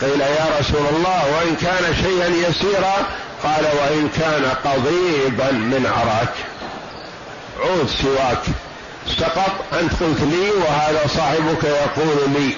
قيل 0.02 0.22
يا 0.22 0.46
رسول 0.60 0.86
الله 0.96 1.24
وإن 1.36 1.56
كان 1.56 1.96
شيئا 2.04 2.50
يسيرا 2.50 2.96
قال 3.44 3.66
وإن 3.66 4.10
كان 4.20 4.46
قضيبا 4.66 5.52
من 5.52 5.86
عراك. 5.86 6.34
عود 7.60 7.90
سواك. 8.02 8.42
سقط 9.20 9.52
أنت 9.74 9.94
قلت 9.94 10.22
لي 10.22 10.52
وهذا 10.52 11.08
صاحبك 11.08 11.64
يقول 11.64 12.30
لي. 12.34 12.54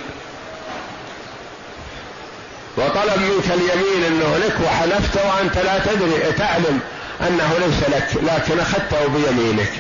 وطلب 2.78 3.22
منك 3.22 3.46
اليمين 3.46 4.04
انه 4.08 4.38
لك 4.38 4.56
وحلفت 4.66 5.16
وأنت 5.26 5.58
لا 5.58 5.80
تدري 5.80 6.32
تعلم 6.38 6.80
أنه 7.22 7.54
ليس 7.60 7.96
لك 7.96 8.24
لكن 8.24 8.60
أخذته 8.60 9.08
بيمينك. 9.08 9.72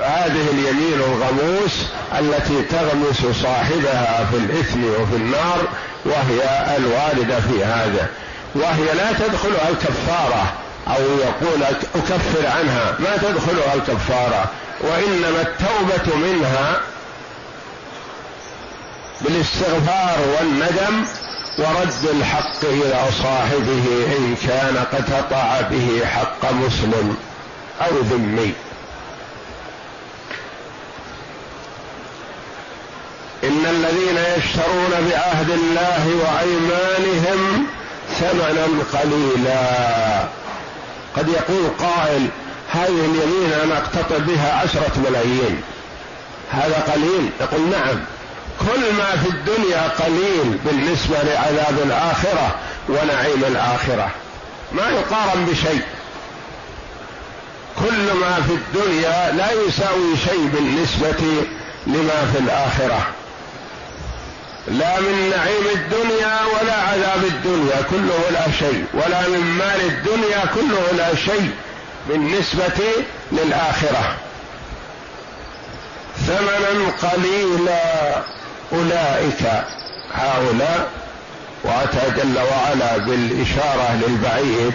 هذه 0.00 0.46
اليمين 0.52 0.94
الغموس 0.94 1.72
التي 2.18 2.62
تغمس 2.62 3.36
صاحبها 3.42 4.26
في 4.30 4.36
الإثم 4.36 4.84
وفي 4.84 5.16
النار 5.16 5.68
وهي 6.04 6.76
الوارده 6.76 7.40
في 7.40 7.64
هذا. 7.64 8.08
وهي 8.54 8.94
لا 8.94 9.12
تدخلها 9.12 9.68
الكفارة 9.68 10.52
أو 10.88 11.02
يقول 11.02 11.62
أكفر 11.94 12.46
عنها 12.46 12.94
ما 12.98 13.16
تدخلها 13.16 13.74
الكفارة. 13.74 14.50
وإنما 14.80 15.40
التوبة 15.40 16.16
منها 16.16 16.80
بالاستغفار 19.20 20.18
والندم 20.38 21.04
ورد 21.58 22.16
الحق 22.16 22.64
إلى 22.64 23.04
صاحبه 23.22 24.06
إن 24.18 24.36
كان 24.48 24.84
قد 24.92 25.14
قطع 25.14 25.60
به 25.60 26.06
حق 26.06 26.52
مسلم 26.52 27.16
أو 27.80 28.00
ذمي. 28.00 28.52
إن 33.52 33.66
الذين 33.66 34.18
يشترون 34.38 35.10
بعهد 35.10 35.50
الله 35.50 36.06
وأيمانهم 36.22 37.66
ثمنا 38.20 38.66
قليلا. 38.92 40.24
قد 41.16 41.28
يقول 41.28 41.70
قائل 41.78 42.28
هذه 42.70 42.88
اليمين 42.88 43.52
أنا 43.64 43.78
أقتطع 43.78 44.18
بها 44.18 44.62
عشرة 44.62 44.92
ملايين. 45.08 45.62
هذا 46.50 46.92
قليل؟ 46.92 47.30
يقول 47.40 47.60
نعم. 47.70 48.00
كل 48.60 48.92
ما 48.98 49.10
في 49.22 49.28
الدنيا 49.28 49.88
قليل 49.88 50.58
بالنسبة 50.64 51.22
لعذاب 51.22 51.78
الآخرة 51.84 52.54
ونعيم 52.88 53.44
الآخرة. 53.44 54.10
ما 54.72 54.90
يقارن 54.90 55.44
بشيء. 55.44 55.82
كل 57.80 58.12
ما 58.20 58.42
في 58.46 58.54
الدنيا 58.54 59.32
لا 59.32 59.52
يساوي 59.52 60.16
شيء 60.24 60.50
بالنسبة 60.54 61.44
لما 61.86 62.32
في 62.32 62.38
الآخرة. 62.38 63.06
لا 64.68 65.00
من 65.00 65.32
نعيم 65.36 65.66
الدنيا 65.74 66.40
ولا 66.44 66.74
عذاب 66.74 67.24
الدنيا 67.24 67.82
كله 67.90 68.20
لا 68.30 68.52
شيء. 68.58 68.84
ولا 68.94 69.28
من 69.28 69.40
مال 69.58 69.80
الدنيا 69.80 70.44
كله 70.54 70.92
لا 70.96 71.16
شيء. 71.16 71.50
بالنسبة 72.08 72.84
للآخرة. 73.32 74.16
ثمنا 76.26 76.92
قليلا 77.02 78.14
أولئك 78.72 79.64
هؤلاء. 80.14 80.90
وأتى 81.64 82.10
جل 82.16 82.38
وعلا 82.38 82.96
بالإشارة 82.96 83.98
للبعيد 84.06 84.74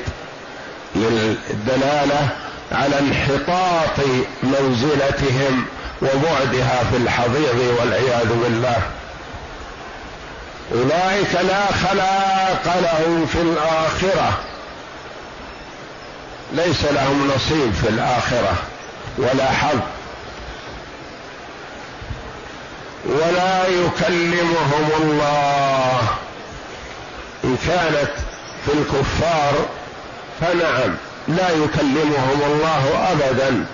للدلالة 0.96 2.30
على 2.72 3.00
انحطاط 3.00 4.06
منزلتهم 4.44 5.66
وبعدها 6.02 6.84
في 6.92 6.98
الحضيض 6.98 7.76
والعياذ 7.80 8.28
بالله. 8.44 8.82
أولئك 10.72 11.34
لا 11.34 11.66
خلاق 11.72 12.80
لهم 12.82 13.26
في 13.26 13.42
الآخرة. 13.42 14.38
ليس 16.54 16.84
لهم 16.84 17.32
نصيب 17.36 17.74
في 17.74 17.90
الآخرة 17.90 18.54
ولا 19.18 19.52
حظ. 19.52 19.80
ولا 23.06 23.68
يكلمهم 23.68 24.90
الله. 25.02 26.00
إن 27.44 27.58
كانت 27.68 28.12
في 28.66 28.72
الكفار 28.74 29.54
فنعم 30.42 30.96
لا 31.28 31.50
يكلمهم 31.50 32.42
الله 32.46 33.12
ابدا. 33.12 33.66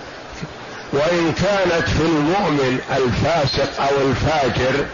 وإن 0.93 1.34
كانت 1.34 1.89
في 1.89 2.01
المؤمن 2.01 2.79
الفاسق 2.97 3.82
أو 3.82 4.01
الفاجر 4.01 4.86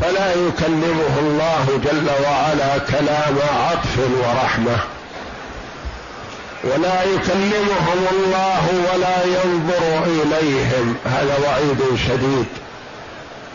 فلا 0.00 0.32
يكلمه 0.32 1.18
الله 1.20 1.80
جل 1.84 2.10
وعلا 2.24 2.78
كلام 2.78 3.38
عطف 3.70 3.98
ورحمة. 3.98 4.78
ولا 6.64 7.02
يكلمهم 7.02 8.06
الله 8.12 8.64
ولا 8.92 9.24
ينظر 9.24 10.04
إليهم. 10.06 10.96
هذا 11.06 11.38
وعيد 11.44 11.98
شديد 12.08 12.46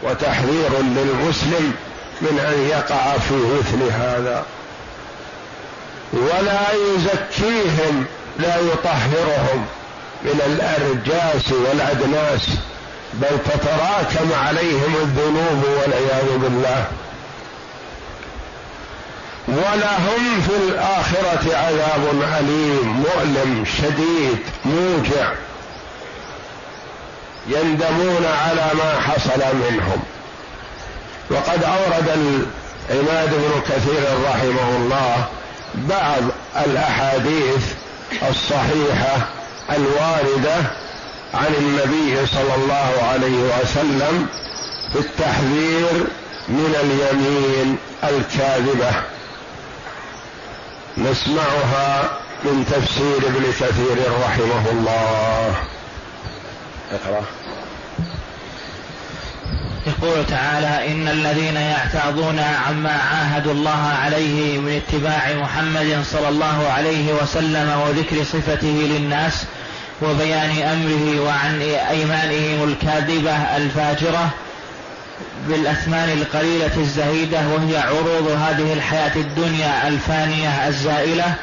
وتحذير 0.03 0.69
للمسلم 0.82 1.73
من 2.21 2.39
أن 2.39 2.69
يقع 2.69 3.17
في 3.17 3.34
مثل 3.34 3.91
هذا. 3.91 4.45
ولا 6.13 6.62
يزكيهم 6.71 8.06
لا 8.39 8.56
يطهرهم 8.58 9.65
من 10.23 10.41
الأرجاس 10.45 11.51
والأدناس. 11.51 12.47
بل 13.13 13.38
تتراكم 13.45 14.34
عليهم 14.34 14.95
الذنوب 15.02 15.63
والعياذ 15.63 16.38
بالله. 16.38 16.86
ولهم 19.47 20.41
في 20.41 20.56
الآخرة 20.67 21.58
عذاب 21.58 22.23
أليم 22.39 22.88
مؤلم 22.88 23.65
شديد 23.65 24.39
موجع. 24.65 25.32
يندمون 27.47 28.26
على 28.26 28.71
ما 28.73 29.02
حصل 29.02 29.41
منهم. 29.56 30.04
وقد 31.30 31.63
أورد 31.63 32.10
العماد 32.89 33.30
بن 33.30 33.62
كثير 33.62 34.04
رحمه 34.30 34.78
الله 34.78 35.26
بعض 35.76 36.21
الأحاديث 36.65 37.73
الصحيحة 38.30 39.28
الواردة 39.69 40.56
عن 41.34 41.54
النبي 41.58 42.26
صلى 42.26 42.56
الله 42.56 42.91
عليه 43.04 43.62
وسلم 43.62 44.28
في 44.93 45.00
التحذير 45.00 46.08
من 46.48 46.76
اليمين 46.84 47.78
الكاذبة. 48.04 48.91
نسمعها 50.98 52.19
من 52.43 52.65
تفسير 52.72 53.17
ابن 53.17 53.52
كثير 53.52 53.98
رحمه 54.26 54.72
الله. 54.72 55.56
اقرأ. 56.91 57.24
يقول 59.88 60.26
تعالى 60.26 60.91
إن 60.91 61.08
الذين 61.08 61.56
يعتاضون 61.56 62.39
عما 62.39 62.91
عاهدوا 62.91 63.54
الله 63.54 63.98
عليه 64.04 64.60
من 64.60 64.82
اتباع 64.88 65.34
محمد 65.34 66.04
صلى 66.12 66.30
الله 66.30 66.67
عليه 66.69 67.13
وسلم 67.13 67.82
وذكر 67.88 68.24
صفته 68.24 68.67
للناس 68.67 69.46
وبيان 70.04 70.50
أمره 70.50 71.22
وعن 71.26 71.62
أيمانهم 71.89 72.70
الكاذبة 72.70 73.36
الفاجرة 73.58 74.30
بالأثمان 75.48 76.10
القليلة 76.10 76.78
الزهيدة 76.78 77.39
وهي 77.39 77.78
عروض 77.78 78.28
هذه 78.28 78.74
الحياة 78.74 79.16
الدنيا 79.16 79.88
الفانية 79.88 80.68
الزائلة. 80.68 81.34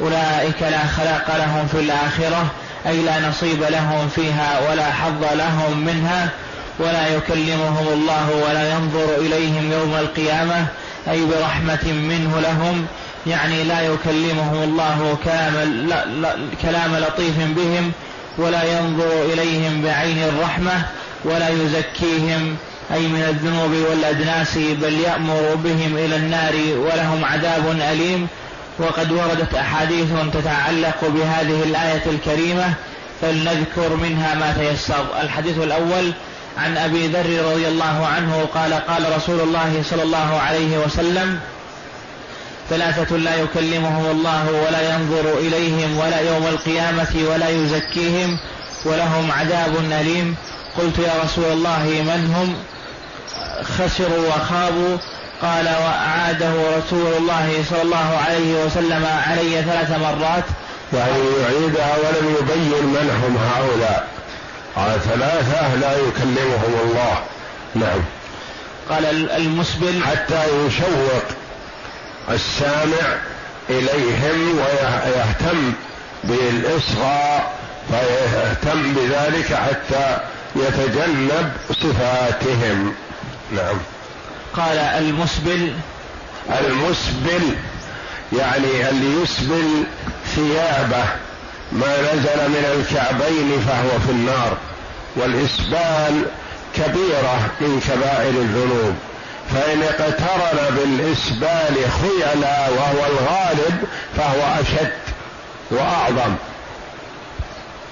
أولئك 0.00 0.62
لا 0.62 0.86
خلاق 0.96 1.36
لهم 1.38 1.66
في 1.66 1.80
الآخرة 1.80 2.46
أي 2.86 3.02
لا 3.02 3.28
نصيب 3.28 3.62
لهم 3.62 4.08
فيها 4.08 4.70
ولا 4.70 4.92
حظ 4.92 5.24
لهم 5.34 5.78
منها. 5.78 6.28
ولا 6.78 7.08
يكلمهم 7.08 7.88
الله 7.92 8.30
ولا 8.48 8.70
ينظر 8.70 9.14
إليهم 9.18 9.72
يوم 9.72 9.94
القيامة 9.94 10.66
أي 11.10 11.24
برحمة 11.24 11.84
منه 11.84 12.40
لهم. 12.40 12.86
يعني 13.26 13.64
لا 13.64 13.80
يكلمهم 13.80 14.62
الله 14.62 15.18
كلام, 15.24 15.54
لا 15.88 16.04
لا 16.06 16.36
كلام 16.62 16.96
لطيف 16.96 17.36
بهم 17.38 17.92
ولا 18.38 18.78
ينظر 18.78 19.22
إليهم 19.32 19.82
بعين 19.82 20.18
الرحمة 20.18 20.82
ولا 21.24 21.48
يزكيهم 21.48 22.56
أي 22.94 23.00
من 23.00 23.22
الذنوب 23.28 23.70
والأدناس 23.90 24.58
بل 24.58 24.92
يأمر 24.92 25.54
بهم 25.54 25.96
إلى 25.96 26.16
النار 26.16 26.54
ولهم 26.76 27.24
عذاب 27.24 27.80
أليم. 27.92 28.28
وقد 28.78 29.12
وردت 29.12 29.54
أحاديث 29.54 30.08
تتعلق 30.32 31.00
بهذه 31.02 31.62
الآية 31.62 32.02
الكريمة 32.06 32.74
فلنذكر 33.20 33.96
منها 34.02 34.34
ما 34.34 34.52
تيسر. 34.58 35.06
الحديث 35.22 35.58
الأول 35.58 36.12
عن 36.58 36.76
أبي 36.76 37.06
ذر 37.06 37.52
رضي 37.52 37.68
الله 37.68 38.06
عنه 38.06 38.48
قال 38.54 38.74
قال 38.74 39.16
رسول 39.16 39.40
الله 39.40 39.82
صلى 39.90 40.02
الله 40.02 40.40
عليه 40.40 40.78
وسلم 40.78 41.40
ثلاثة 42.70 43.16
لا 43.16 43.34
يكلمهم 43.36 44.10
الله 44.10 44.50
ولا 44.66 44.94
ينظر 44.94 45.38
إليهم 45.38 45.98
ولا 45.98 46.20
يوم 46.20 46.46
القيامة 46.46 47.14
ولا 47.30 47.48
يزكيهم 47.48 48.38
ولهم 48.84 49.32
عذاب 49.32 49.76
أليم. 50.00 50.36
قلت 50.78 50.98
يا 50.98 51.12
رسول 51.24 51.44
الله 51.44 51.84
من 51.84 52.34
هم؟ 52.34 52.54
خسروا 53.64 54.28
وخابوا. 54.28 54.96
قال 55.42 55.64
وأعاده 55.66 56.52
رسول 56.78 57.12
الله 57.18 57.64
صلى 57.70 57.82
الله 57.82 58.18
عليه 58.26 58.64
وسلم 58.64 59.06
علي 59.28 59.62
ثلاث 59.62 59.90
مرات. 59.90 60.44
يعني 60.92 61.22
يعيدها 61.42 61.96
ولم 61.96 62.36
يبين 62.40 62.84
من 62.86 63.10
هم 63.24 63.36
هؤلاء. 63.36 64.08
قال 64.76 65.00
ثلاثة 65.02 65.74
لا 65.74 65.92
يكلمهم 65.96 66.74
الله. 66.84 67.18
نعم. 67.74 68.00
قال 68.90 69.30
المسبل. 69.30 70.02
حتى 70.02 70.66
يشوق. 70.66 71.39
السامع 72.30 73.16
إليهم 73.70 74.58
ويهتم 74.58 75.72
بالإصغاء 76.24 77.52
فيهتم 77.90 78.94
بذلك 78.94 79.54
حتى 79.54 80.18
يتجنب 80.56 81.52
صفاتهم. 81.70 82.94
نعم. 83.52 83.76
قال 84.56 84.78
المسبل. 84.78 85.74
المسبل 86.60 87.56
يعني 88.38 88.88
اللي 88.90 89.22
يسبل 89.22 89.84
ثيابه 90.34 91.04
ما 91.72 92.12
نزل 92.12 92.48
من 92.48 92.64
الكعبين 92.74 93.60
فهو 93.66 93.98
في 94.06 94.10
النار 94.10 94.56
والإسبال 95.16 96.26
كبيرة 96.76 97.50
من 97.60 97.80
كبائر 97.88 98.30
الذنوب. 98.30 98.94
فإن 99.54 99.82
اقترن 99.82 100.76
بالإسبال 100.76 101.76
خيلا 102.00 102.68
وهو 102.68 103.06
الغالب 103.06 103.84
فهو 104.16 104.60
أشد 104.60 104.92
وأعظم. 105.70 106.34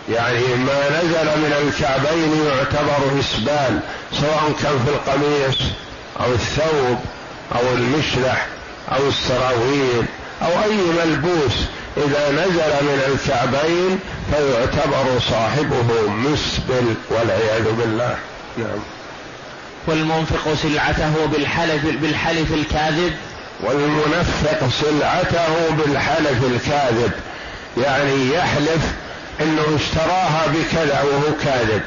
يعني 0.08 0.40
ما 0.40 0.88
نزل 1.02 1.26
من 1.38 1.52
الكعبين 1.62 2.46
يعتبر 2.46 3.20
إسبال 3.20 3.80
سواء 4.12 4.52
كان 4.62 4.84
في 4.84 4.90
القميص 4.90 5.58
أو 6.20 6.32
الثوب 6.32 6.98
أو 7.54 7.74
المشلح 7.74 8.46
أو 8.92 9.08
السراويل 9.08 10.04
أو 10.42 10.62
أي 10.64 10.76
ملبوس. 10.76 11.54
إذا 11.96 12.30
نزل 12.30 12.72
من 12.82 13.02
الكعبين 13.06 13.98
فيعتبر 14.30 15.20
صاحبه 15.30 16.08
مسبل 16.08 16.94
والعياذ 17.10 17.72
بالله. 17.72 18.16
نعم. 18.58 18.97
والمنفق 19.86 20.54
سلعته 20.62 21.26
بالحلف 21.26 21.84
بالحلف 21.84 22.52
الكاذب. 22.52 23.12
والمنفق 23.60 24.68
سلعته 24.80 25.70
بالحلف 25.70 26.44
الكاذب. 26.44 27.12
يعني 27.84 28.34
يحلف 28.34 28.82
إنه 29.40 29.78
اشتراها 29.80 30.46
بكذا 30.46 31.02
وهو 31.02 31.36
كاذب. 31.44 31.82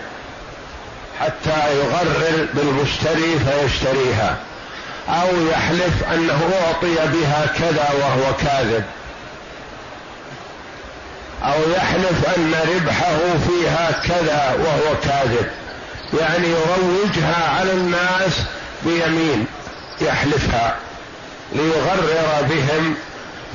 حتى 1.19 1.75
يغرر 1.75 2.47
بالمشتري 2.53 3.39
فيشتريها. 3.39 4.37
أو 5.09 5.47
يحلف 5.51 6.03
أنه 6.13 6.49
أعطي 6.67 6.95
بها 6.95 7.45
كذا 7.59 7.89
وهو 7.99 8.33
كاذب. 8.45 8.83
أو 11.43 11.71
يحلف 11.75 12.37
أن 12.37 12.53
ربحه 12.75 13.17
فيها 13.47 13.91
كذا 13.91 14.55
وهو 14.59 14.95
كاذب. 15.03 15.45
يعني 16.19 16.47
يروجها 16.47 17.57
على 17.59 17.71
الناس 17.71 18.41
بيمين 18.85 19.45
يحلفها 20.01 20.75
ليغرر 21.53 22.41
بهم 22.49 22.95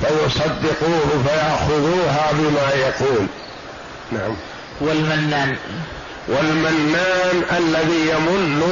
فيصدقوه 0.01 1.23
فيأخذوها 1.27 2.31
بما 2.31 2.71
يقول. 2.75 3.27
نعم. 4.11 4.35
والمنان. 4.81 5.55
والمنان 6.27 7.43
الذي 7.57 8.09
يمن 8.09 8.63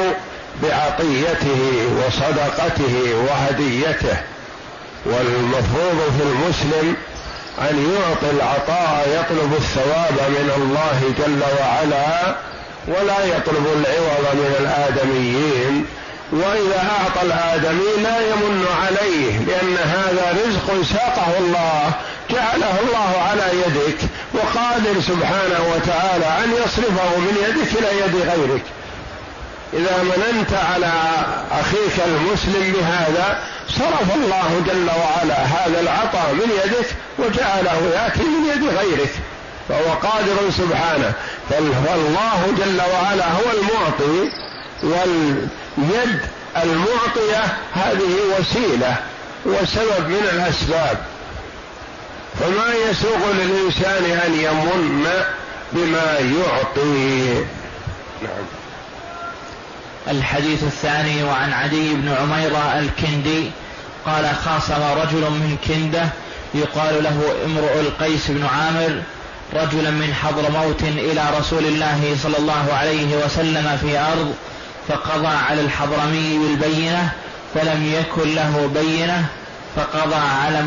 بعطيته 0.63 1.89
وصدقته 1.97 3.13
وهديته. 3.27 4.17
والمفروض 5.05 6.13
في 6.17 6.23
المسلم 6.23 6.95
أن 7.61 7.93
يعطي 7.93 8.35
العطاء 8.35 9.07
يطلب 9.09 9.53
الثواب 9.53 10.29
من 10.29 10.51
الله 10.57 11.13
جل 11.17 11.41
وعلا 11.59 12.35
ولا 12.87 13.25
يطلب 13.25 13.65
العوض 13.65 14.25
من 14.33 14.55
الآدميين 14.59 15.85
وإذا 16.31 16.89
أعطى 16.99 17.21
الآدمي 17.27 18.03
لا 18.03 18.19
يمن 18.19 18.65
عليه 18.81 19.39
لأن 19.39 19.77
هذا 19.77 20.37
رزق 20.45 20.83
ساقه 20.93 21.37
الله 21.39 21.91
جعله 22.29 22.79
الله 22.79 23.21
على 23.29 23.43
يدك 23.65 23.97
وقادر 24.33 25.01
سبحانه 25.01 25.73
وتعالى 25.75 26.25
أن 26.43 26.51
يصرفه 26.51 27.19
من 27.19 27.37
يدك 27.47 27.79
إلى 27.79 27.99
يد 27.99 28.15
غيرك. 28.15 28.61
إذا 29.73 30.03
مننت 30.03 30.53
على 30.53 30.91
أخيك 31.51 32.05
المسلم 32.07 32.73
بهذا 32.73 33.39
صرف 33.69 34.15
الله 34.15 34.63
جل 34.67 34.89
وعلا 34.89 35.43
هذا 35.43 35.79
العطاء 35.81 36.33
من 36.33 36.51
يدك 36.65 36.87
وجعله 37.19 37.91
يأتي 37.95 38.23
من 38.23 38.49
يد 38.49 38.63
غيرك. 38.77 39.11
فهو 39.69 39.93
قادر 39.93 40.51
سبحانه. 40.57 41.13
فالله 41.49 42.53
جل 42.57 42.81
وعلا 42.93 43.31
هو 43.31 43.51
المعطي 43.53 44.31
واليد 44.83 46.19
المعطية 46.63 47.43
هذه 47.73 48.39
وسيلة 48.39 48.95
وسبب 49.45 50.07
من 50.07 50.27
الأسباب. 50.33 50.97
فما 52.39 52.73
يسوغ 52.89 53.31
للإنسان 53.31 54.03
أن 54.25 54.33
يمن 54.33 55.07
بما 55.73 56.19
يعطي. 56.19 57.33
نعم. 58.21 58.45
الحديث 60.07 60.63
الثاني 60.63 61.23
وعن 61.23 61.53
عدي 61.53 61.93
بن 61.93 62.09
عميرة 62.09 62.79
الكندي 62.79 63.51
قال 64.05 64.35
خاصم 64.45 64.83
رجل 64.97 65.21
من 65.21 65.57
كنده 65.67 66.09
يقال 66.53 67.03
له 67.03 67.35
امرؤ 67.45 67.79
القيس 67.79 68.27
بن 68.31 68.45
عامر 68.45 69.01
رجلا 69.53 69.91
من 69.91 70.13
حضر 70.13 70.51
موت 70.51 70.81
إلى 70.83 71.23
رسول 71.39 71.65
الله 71.65 72.17
صلى 72.23 72.37
الله 72.37 72.73
عليه 72.73 73.25
وسلم 73.25 73.77
في 73.81 73.99
أرض 73.99 74.33
فقضى 74.87 75.27
على 75.27 75.61
الحضرمي 75.61 76.37
بالبينة 76.37 77.09
فلم 77.55 77.93
يكن 77.99 78.35
له 78.35 78.69
بينة 78.73 79.25
فقضى 79.75 80.15
على 80.15 80.59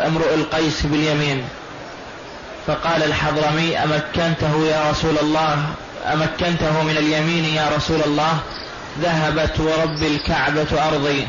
امرؤ 0.00 0.34
القيس 0.34 0.82
باليمين. 0.82 1.44
فقال 2.66 3.02
الحضرمي 3.02 3.78
أمكنته 3.78 4.66
يا 4.66 4.90
رسول 4.90 5.18
الله؟ 5.22 5.64
أمكنته 6.12 6.82
من 6.82 6.96
اليمين 6.96 7.44
يا 7.44 7.70
رسول 7.76 8.00
الله؟ 8.06 8.38
ذهبت 9.02 9.60
ورب 9.60 10.02
الكعبة 10.02 10.88
أرضي. 10.88 11.26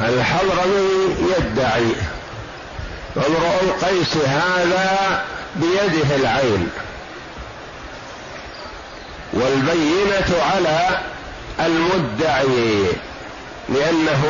الحضرمي 0.00 0.88
يدعي 1.38 1.92
امرؤ 3.16 3.62
القيس 3.62 4.16
هذا 4.16 5.22
بيده 5.56 6.16
العين. 6.16 6.68
والبينة 9.32 10.42
على 10.42 10.98
المدعي 11.60 12.86
لأنه 13.68 14.24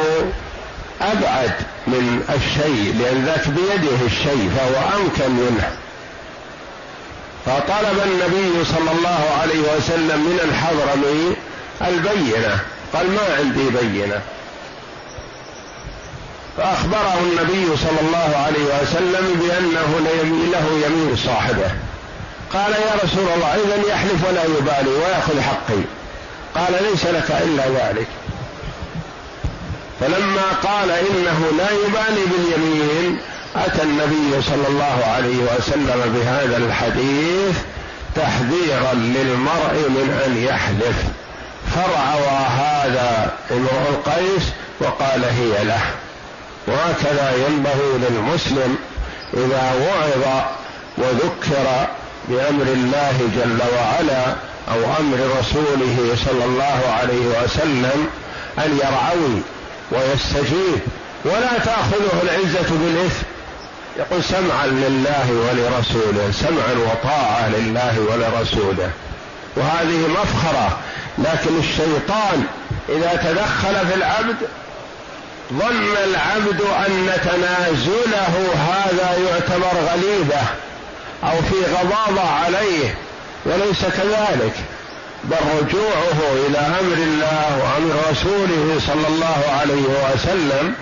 أبعد 1.01 1.53
من 1.87 2.25
الشيء 2.29 2.95
لأن 3.01 3.25
ذاك 3.25 3.49
بيده 3.49 4.07
الشيء 4.07 4.51
فهو 4.57 5.01
أمكن 5.01 5.31
منه. 5.31 5.71
فطلب 7.47 7.99
النبي 8.07 8.65
صلى 8.65 8.91
الله 8.99 9.31
عليه 9.41 9.77
وسلم 9.77 10.21
من 10.21 10.41
الحضرمي 10.45 11.37
البينة. 11.83 12.59
قال 12.95 13.11
ما 13.11 13.37
عندي 13.39 13.71
بينة. 13.71 14.21
فأخبره 16.61 17.19
النبي 17.21 17.77
صلى 17.77 18.01
الله 18.01 18.37
عليه 18.47 18.83
وسلم 18.83 19.41
بأنه 19.41 20.01
له 20.53 20.87
يمين 20.87 21.17
صاحبه. 21.17 21.71
قال 22.53 22.73
يا 22.73 22.95
رسول 23.05 23.29
الله 23.35 23.55
إذا 23.55 23.93
يحلف 23.93 24.29
ولا 24.29 24.45
يبالي 24.45 24.91
ويأخذ 24.91 25.41
حقي. 25.41 25.83
قال 26.55 26.83
ليس 26.91 27.07
لك 27.07 27.31
إلا 27.45 27.65
ذلك. 27.67 28.07
فلما 30.01 30.53
قال 30.63 30.91
إنه 30.91 31.45
لا 31.59 31.71
يبالي 31.71 32.25
باليمين 32.27 33.19
أتى 33.57 33.83
النبي 33.83 34.43
صلى 34.43 34.69
الله 34.69 35.05
عليه 35.17 35.37
وسلم 35.37 36.15
بهذا 36.15 36.57
الحديث 36.57 37.57
تحذيرا 38.17 38.93
للمرء 38.95 39.89
من 39.89 40.23
أن 40.27 40.45
يحلف. 40.45 40.97
فرعوى 41.75 42.39
هذا 42.47 43.33
امرؤ 43.51 43.89
القيس 43.91 44.43
وقال 44.81 45.25
هي 45.25 45.65
له. 45.65 45.81
وهكذا 46.71 47.33
ينبغي 47.49 48.09
للمسلم 48.09 48.77
إذا 49.35 49.73
وعظ 49.81 50.43
وذكر 50.99 51.87
بأمر 52.29 52.63
الله 52.63 53.19
جل 53.37 53.59
وعلا 53.77 54.27
أو 54.69 54.97
أمر 55.01 55.19
رسوله 55.41 56.17
صلى 56.25 56.45
الله 56.45 56.81
عليه 57.01 57.45
وسلم 57.45 58.09
أن 58.59 58.79
يرعوي 58.79 59.43
ويستجيب. 59.93 60.81
ولا 61.25 61.59
تأخذه 61.65 62.23
العزة 62.23 62.71
بالإثم. 62.71 63.25
يقول 63.99 64.25
سمعا 64.25 64.67
لله 64.67 65.31
ولرسوله 65.31 66.33
سمعا 66.33 66.93
وطاعة 66.93 67.49
لله 67.49 68.01
ولرسوله. 68.01 68.91
وهذه 69.57 70.09
مفخرة 70.09 70.79
لكن 71.19 71.59
الشيطان 71.59 72.45
إذا 72.89 73.21
تدخل 73.25 73.87
في 73.89 73.95
العبد 73.95 74.37
ظن 75.53 75.97
العبد 76.05 76.61
أن 76.61 77.11
تنازله 77.25 78.53
هذا 78.55 79.19
يعتبر 79.29 79.93
غليبة 79.93 80.41
أو 81.25 81.43
في 81.43 81.75
غضاضة 81.75 82.29
عليه 82.31 82.95
وليس 83.45 83.83
كذلك. 83.83 84.55
بل 85.25 85.37
رجوعه 85.61 86.33
إلى 86.47 86.59
أمر 86.59 86.97
الله 86.97 87.59
وأمر 87.63 88.11
رسوله 88.11 88.81
صلى 88.87 89.07
الله 89.09 89.59
عليه 89.61 90.15
وسلم 90.15 90.75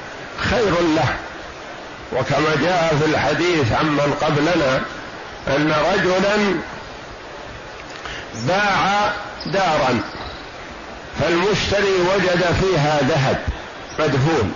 خير 0.50 0.72
له. 0.96 1.16
وكما 2.12 2.56
جاء 2.62 2.96
في 3.00 3.10
الحديث 3.10 3.72
عمن 3.72 4.14
قبلنا 4.20 4.80
أن 5.56 5.72
رجلا 5.94 6.60
باع 8.34 9.12
دارا 9.46 10.00
فالمشتري 11.20 11.94
وجد 12.14 12.44
فيها 12.60 12.98
ذهب. 13.02 13.38
مدفون 13.98 14.54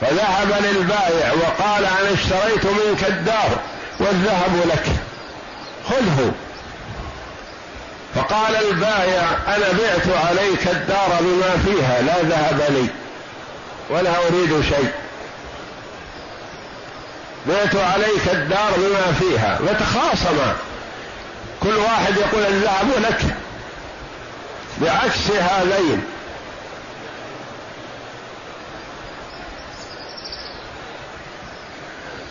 فذهب 0.00 0.64
للبائع 0.64 1.32
وقال 1.32 1.84
أنا 1.84 2.14
اشتريت 2.14 2.66
منك 2.66 3.04
الدار 3.08 3.58
والذهب 3.98 4.62
لك. 4.66 4.86
خذه. 5.88 6.32
فقال 8.14 8.56
البائع 8.56 9.22
أنا 9.48 9.66
بعت 9.72 10.26
عليك 10.26 10.66
الدار 10.66 11.18
بما 11.20 11.62
فيها 11.64 12.02
لا 12.02 12.22
ذهب 12.22 12.62
لي 12.68 12.86
ولا 13.90 14.10
أريد 14.16 14.64
شيء. 14.68 14.92
بعت 17.46 17.76
عليك 17.76 18.28
الدار 18.32 18.72
بما 18.76 19.12
فيها. 19.20 19.58
وتخاصما 19.60 20.54
كل 21.62 21.76
واحد 21.76 22.16
يقول 22.16 22.42
الذهب 22.46 22.86
لك. 23.02 23.36
بعكس 24.80 25.30
هذين. 25.30 26.11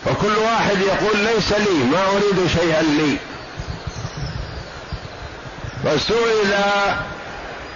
فكل 0.06 0.36
واحد 0.38 0.78
يقول 0.82 1.18
ليس 1.18 1.52
لي 1.52 1.84
ما 1.92 2.04
أريد 2.08 2.48
شيئا 2.48 2.82
لي. 2.82 3.18
فسئل 5.84 6.54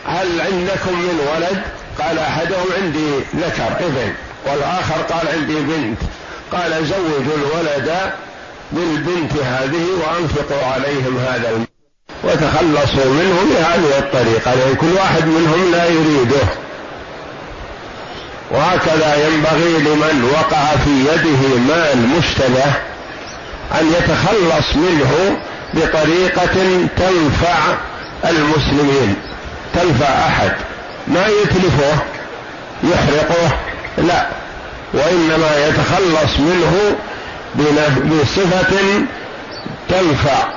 هل 0.05 0.41
عندكم 0.41 0.93
من 0.93 1.27
ولد؟ 1.33 1.61
قال 1.99 2.19
أحدهم 2.19 2.65
عندي 2.81 3.19
ذكر 3.35 3.85
ابن 3.85 4.13
والآخر 4.45 5.01
قال 5.01 5.27
عندي 5.27 5.55
بنت. 5.55 5.97
قال 6.51 6.85
زوجوا 6.85 7.37
الولد 7.37 8.11
بالبنت 8.71 9.33
هذه 9.33 9.85
وأنفقوا 10.01 10.71
عليهم 10.73 11.17
هذا 11.17 11.49
المال 11.49 11.67
وتخلصوا 12.23 13.11
منه 13.11 13.37
بهذه 13.49 13.99
الطريقة 13.99 14.55
لأن 14.55 14.75
كل 14.75 14.93
واحد 14.93 15.25
منهم 15.25 15.71
لا 15.71 15.85
يريده. 15.85 16.64
وهكذا 18.51 19.27
ينبغي 19.27 19.77
لمن 19.79 20.31
وقع 20.33 20.63
في 20.83 20.89
يده 20.89 21.59
مال 21.59 22.07
مشتبه 22.17 22.65
أن 23.79 23.87
يتخلص 23.87 24.75
منه 24.75 25.37
بطريقة 25.73 26.87
تنفع 26.97 27.57
المسلمين 28.29 29.15
تنفع 29.73 30.27
أحد. 30.27 30.51
ما 31.07 31.27
يتلفه 31.27 32.01
يحرقه 32.83 33.57
لا. 33.97 34.27
وإنما 34.93 35.67
يتخلص 35.67 36.39
منه 36.39 36.95
بصفة 38.11 38.75
تنفع. 39.89 40.47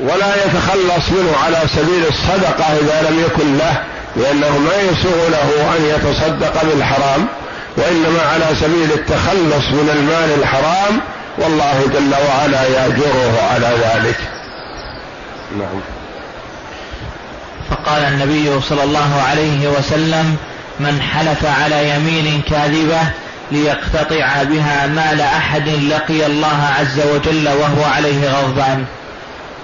ولا 0.00 0.44
يتخلص 0.44 1.08
منه 1.10 1.36
على 1.44 1.58
سبيل 1.76 2.04
الصدقة 2.08 2.64
إذا 2.64 3.10
لم 3.10 3.24
يكن 3.24 3.58
له 3.58 3.82
لأنه 4.16 4.58
ما 4.58 4.76
يسوغ 4.90 5.28
له 5.28 5.76
أن 5.76 5.84
يتصدق 5.84 6.64
بالحرام 6.64 7.26
وإنما 7.76 8.22
على 8.32 8.46
سبيل 8.60 8.92
التخلص 8.92 9.70
من 9.70 9.90
المال 9.96 10.40
الحرام 10.40 11.00
والله 11.38 11.80
جل 11.94 12.14
وعلا 12.28 12.62
يأجره 12.62 13.48
على 13.52 13.66
ذلك. 13.66 14.16
نعم. 15.58 15.80
فقال 17.70 18.02
النبي 18.02 18.60
صلى 18.60 18.82
الله 18.82 19.22
عليه 19.30 19.68
وسلم 19.68 20.36
من 20.80 21.02
حلف 21.02 21.46
على 21.62 21.90
يمين 21.90 22.42
كاذبة 22.50 23.00
ليقتطع 23.52 24.42
بها 24.42 24.86
مال 24.86 25.20
أحد 25.20 25.68
لقي 25.68 26.26
الله 26.26 26.68
عز 26.78 27.00
وجل 27.00 27.48
وهو 27.48 27.84
عليه 27.84 28.30
غضبان 28.30 28.84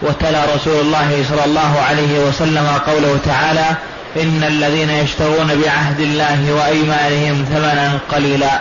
وتلا 0.02 0.44
رسول 0.54 0.80
الله 0.80 1.24
صلى 1.28 1.44
الله 1.44 1.80
عليه 1.88 2.18
وسلم 2.18 2.66
قوله 2.86 3.18
تعالى 3.24 3.66
إن 4.16 4.44
الذين 4.44 4.90
يشترون 4.90 5.62
بعهد 5.64 6.00
الله 6.00 6.52
وأيمانهم 6.52 7.44
ثمنا 7.44 7.98
قليلا. 8.12 8.60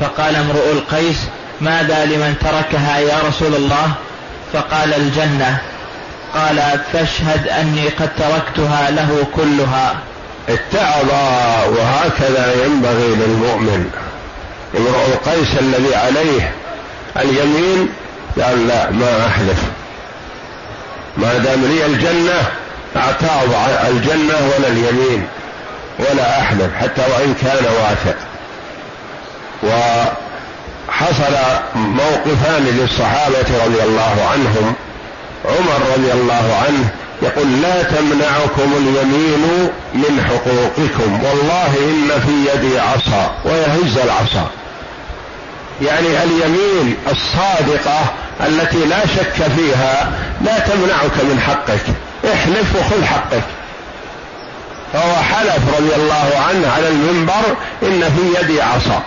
فقال 0.00 0.36
امرؤ 0.36 0.72
القيس 0.72 1.16
ماذا 1.60 2.04
لمن 2.04 2.34
تركها 2.40 2.98
يا 2.98 3.18
رسول 3.28 3.54
الله؟ 3.54 3.92
فقال 4.52 4.94
الجنة 4.94 5.58
قال 6.34 6.80
فاشهد 6.92 7.48
أني 7.48 7.88
قد 7.88 8.10
تركتها 8.16 8.90
له 8.90 9.26
كلها. 9.36 9.94
اتعظ 10.48 11.10
وهكذا 11.68 12.64
ينبغي 12.64 13.08
للمؤمن. 13.08 13.90
امرؤ 14.76 15.06
القيس 15.06 15.58
الذي 15.60 15.94
عليه 15.94 16.52
اليمين 17.16 17.88
قال 18.42 18.68
لا 18.68 18.90
ما 18.90 19.26
احلف 19.26 19.58
ما 21.16 21.38
دام 21.38 21.64
لي 21.64 21.86
الجنة 21.86 22.42
أعتاض 22.96 23.54
الجنة 23.88 24.34
ولا 24.56 24.68
اليمين 24.68 25.26
ولا 25.98 26.40
احلف 26.40 26.74
حتى 26.80 27.02
وإن 27.12 27.34
كان 27.42 27.64
واثق 27.64 28.16
وحصل 29.62 31.34
موقفان 31.74 32.64
للصحابة 32.64 33.64
رضي 33.64 33.82
الله 33.82 34.28
عنهم. 34.32 34.74
عمر 35.44 35.80
رضي 35.96 36.12
الله 36.12 36.64
عنه 36.66 36.88
يقول 37.22 37.62
لا 37.62 37.82
تمنعكم 37.82 38.72
اليمين 38.76 39.70
من 39.94 40.24
حقوقكم. 40.28 41.24
والله 41.24 41.66
إن 41.78 42.20
في 42.26 42.50
يدي 42.54 42.78
عصا 42.78 43.34
ويهز 43.44 43.98
العصا. 43.98 44.50
يعني 45.82 46.22
اليمين 46.22 46.96
الصادقة 47.12 48.04
التي 48.46 48.84
لا 48.84 49.06
شك 49.06 49.48
فيها 49.56 50.12
لا 50.44 50.58
تمنعك 50.58 51.24
من 51.24 51.40
حقك. 51.46 52.05
احلف 52.32 52.76
وخذ 52.76 53.04
حقك. 53.04 53.42
فهو 54.92 55.14
حلف 55.14 55.76
رضي 55.78 55.94
الله 55.94 56.30
عنه 56.48 56.72
على 56.76 56.88
المنبر 56.88 57.56
إن 57.82 58.00
في 58.00 58.40
يدي 58.40 58.62
عصا. 58.62 59.02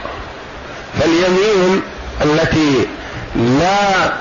فاليمين 0.99 1.81
التي 2.21 2.87
لا 3.35 4.11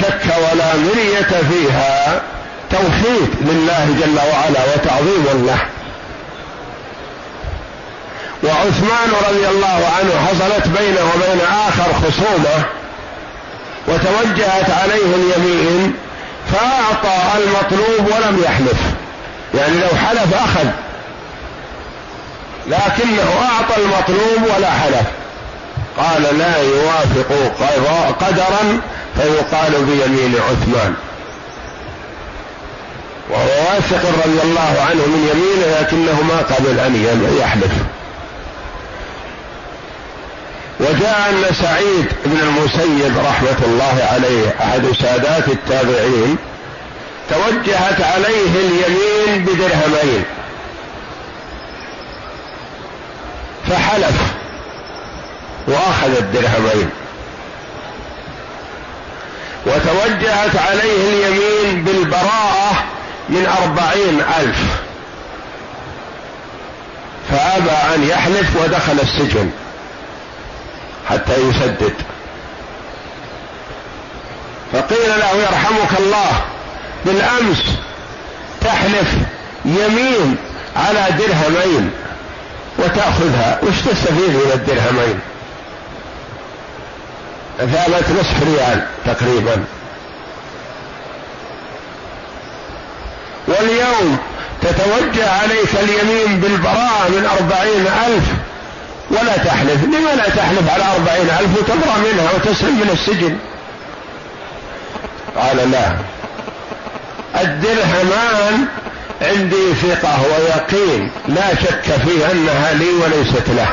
شك 0.00 0.24
ولا 0.38 0.76
مرية 0.76 1.42
فيها 1.50 2.22
توحيد 2.70 3.30
لله 3.40 3.96
جل 4.00 4.16
وعلا 4.16 4.74
وتعظيم 4.74 5.46
له. 5.46 5.58
وعثمان 8.44 9.08
رضي 9.30 9.48
الله 9.48 9.90
عنه 9.98 10.26
حصلت 10.26 10.68
بينه 10.78 11.00
وبين 11.14 11.40
آخر 11.68 11.92
خصومة 11.92 12.64
وتوجهت 13.88 14.70
عليه 14.70 15.14
اليمين 15.14 15.94
فأعطى 16.52 17.42
المطلوب 17.44 18.06
ولم 18.06 18.42
يحلف. 18.44 18.80
يعني 19.54 19.76
لو 19.78 19.88
حلف 19.88 20.34
أخذ. 20.34 20.66
لكنه 22.66 23.32
أعطى 23.52 23.82
المطلوب 23.82 24.56
ولا 24.56 24.70
حلف. 24.70 25.06
قال 25.98 26.38
لا 26.38 26.56
يوافق 26.56 27.52
قدرا 28.20 28.80
فيقال 29.16 29.72
بيمين 29.84 30.34
عثمان. 30.34 30.94
وهو 33.30 33.74
واثق 33.74 34.08
رضي 34.24 34.42
الله 34.42 34.86
عنه 34.90 35.06
من 35.06 35.28
يمينه 35.32 35.80
لكنه 35.80 36.22
ما 36.22 36.38
قبل 36.56 36.78
أن 36.78 36.94
يحلف. 37.40 37.72
وجاء 40.82 41.30
أن 41.30 41.54
سعيد 41.54 42.06
بن 42.24 42.40
المسيب 42.40 43.18
رحمة 43.18 43.56
الله 43.64 44.08
عليه 44.12 44.54
أحد 44.60 44.82
سادات 45.00 45.48
التابعين 45.48 46.36
توجهت 47.30 48.00
عليه 48.00 48.50
اليمين 48.54 49.44
بدرهمين. 49.44 50.24
فحلف 53.68 54.20
وأخذ 55.66 56.16
الدرهمين. 56.16 56.90
وتوجهت 59.66 60.56
عليه 60.56 61.08
اليمين 61.08 61.84
بالبراءة 61.84 62.84
من 63.28 63.46
أربعين 63.62 64.20
ألف. 64.40 64.58
فأبى 67.30 67.94
أن 67.94 68.08
يحلف 68.08 68.56
ودخل 68.64 69.00
السجن. 69.02 69.50
حتى 71.08 71.32
يسدد. 71.32 71.94
فقيل 74.72 75.18
له 75.18 75.32
يرحمك 75.32 75.98
الله 75.98 76.44
بالأمس 77.04 77.62
تحلف 78.60 79.14
يمين 79.64 80.36
على 80.76 81.06
درهمين 81.18 81.90
وتأخذها. 82.78 83.58
وش 83.62 83.76
تستفيد 83.80 84.30
من 84.30 84.50
الدرهمين؟ 84.54 85.20
ثابت 87.58 88.10
نصف 88.20 88.42
ريال 88.42 88.86
تقريبا. 89.06 89.64
واليوم 93.48 94.18
تتوجه 94.62 95.30
عليك 95.30 95.74
اليمين 95.82 96.40
بالبراءة 96.40 97.08
من 97.08 97.26
أربعين 97.38 97.86
ألف 97.86 98.24
ولا 99.12 99.36
تحلف. 99.36 99.84
لما 99.84 100.14
لا 100.16 100.28
تحلف؟ 100.28 100.70
على 100.70 100.84
أربعين 100.94 101.26
ألف 101.40 101.58
وتبرأ 101.58 101.96
منها 101.96 102.32
وتسلم 102.34 102.74
من 102.74 102.90
السجن. 102.92 103.36
قال 105.36 105.70
لا. 105.70 105.96
الدرهمان 107.40 108.66
عندي 109.22 109.74
ثقة 109.82 110.20
ويقين 110.22 111.10
لا 111.28 111.54
شك 111.54 111.82
في 111.82 112.32
أنها 112.32 112.72
لي 112.72 112.88
وليست 113.02 113.48
له. 113.48 113.68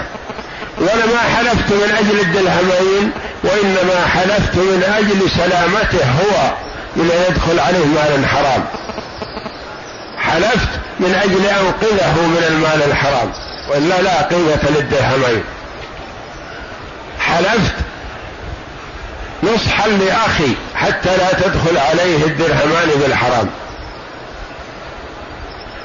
وأنا 0.77 1.05
ما 1.05 1.19
حلفت 1.35 1.71
من 1.71 1.95
أجل 1.99 2.19
الدرهمين 2.19 3.11
وإنما 3.43 4.05
حلفت 4.07 4.55
من 4.55 4.83
أجل 4.97 5.29
سلامته 5.37 6.05
هو 6.05 6.53
من 6.95 7.25
يدخل 7.29 7.59
عليه 7.59 7.85
مال 7.85 8.25
حرام 8.25 8.65
حلفت 10.17 10.69
من 10.99 11.13
أجل 11.23 11.45
أنقذه 11.45 12.27
من 12.27 12.43
المال 12.47 12.91
الحرام. 12.91 13.31
وإلا 13.69 14.01
لا 14.01 14.21
قيمة 14.21 14.69
للدرهمين 14.69 15.43
حلفت 17.19 17.75
نصحا 19.43 19.87
لأخي 19.87 20.53
حتى 20.75 21.17
لا 21.17 21.33
تدخل 21.33 21.77
عليه 21.77 22.25
الدرهمان 22.25 22.89
بالحرام. 23.01 23.49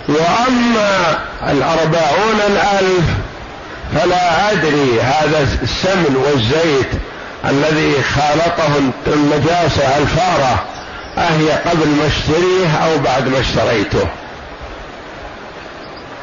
وأما 0.08 1.18
الأربعون 1.42 2.40
الألف 2.46 3.04
فلا 3.94 4.52
أدري 4.52 5.00
هذا 5.00 5.48
السمن 5.62 6.16
والزيت 6.16 6.90
الذي 7.44 8.02
خالطه 8.02 8.76
النجاسة 9.06 9.98
الفارة 9.98 10.64
أهي 11.18 11.50
قبل 11.50 11.88
ما 11.88 12.06
اشتريه 12.06 12.76
أو 12.84 12.98
بعد 12.98 13.28
ما 13.28 13.40
اشتريته. 13.40 14.08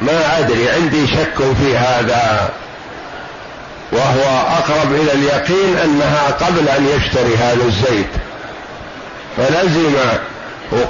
ما 0.02 0.38
أدري 0.38 0.70
عندي 0.70 1.06
شك 1.06 1.54
في 1.62 1.76
هذا. 1.76 2.50
وهو 3.92 4.40
أقرب 4.58 4.92
إلى 4.92 5.12
اليقين 5.12 5.76
أنها 5.84 6.30
قبل 6.40 6.68
أن 6.68 6.86
يشتري 6.86 7.36
هذا 7.36 7.64
الزيت. 7.64 8.10
فلزم 9.36 9.94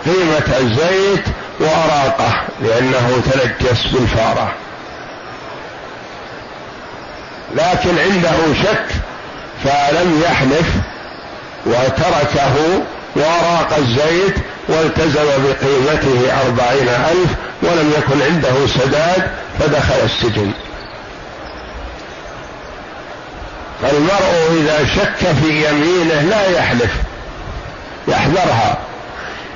قيمة 0.04 0.56
الزيت 0.60 1.24
وأراقه 1.60 2.32
لأنه 2.62 3.22
تنجس 3.32 3.86
بالفارة. 3.86 4.52
لكن 7.56 7.98
عنده 7.98 8.62
شك 8.62 8.86
فلم 9.64 10.22
يحلف 10.24 10.66
وتركه 11.66 12.54
وراق 13.16 13.76
الزيت 13.78 14.34
والتزم 14.68 15.24
بقيمته 15.24 16.32
أربعين 16.46 16.88
ألف 16.88 17.30
ولم 17.62 17.92
يكن 17.98 18.22
عنده 18.22 18.66
سداد 18.66 19.30
فدخل 19.58 20.04
السجن. 20.04 20.50
فالمرء 23.82 24.60
إذا 24.60 24.86
شك 24.94 25.26
في 25.42 25.68
يمينه 25.68 26.20
لا 26.20 26.50
يحلف 26.50 26.90
يحذرها. 28.08 28.78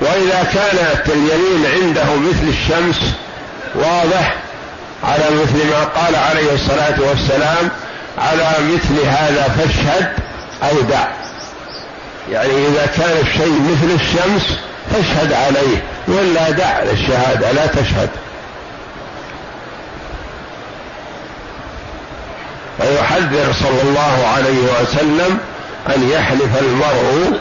وإذا 0.00 0.44
كانت 0.54 1.08
اليمين 1.08 1.66
عنده 1.66 2.16
مثل 2.16 2.48
الشمس 2.48 3.12
واضح 3.74 4.34
على 5.04 5.24
مثل 5.30 5.66
ما 5.70 5.84
قال 5.84 6.16
عليه 6.16 6.52
الصلاة 6.52 7.00
والسلام 7.00 7.70
على 8.18 8.50
مثل 8.74 9.06
هذا 9.06 9.42
فاشهد 9.58 10.12
أو 10.62 10.80
دع. 10.80 11.06
يعني 12.32 12.66
إذا 12.68 12.86
كان 12.86 13.16
الشيء 13.26 13.60
مثل 13.60 13.94
الشمس 13.94 14.58
فاشهد 14.92 15.32
عليه 15.32 15.82
ولا 16.08 16.50
دع 16.50 16.82
للشهادة 16.82 17.52
لا 17.52 17.66
تشهد. 17.66 18.10
فيحذر 22.78 23.52
صلى 23.52 23.82
الله 23.82 24.26
عليه 24.26 24.82
وسلم 24.82 25.38
أن 25.96 26.10
يحلف 26.10 26.62
المرء 26.62 27.38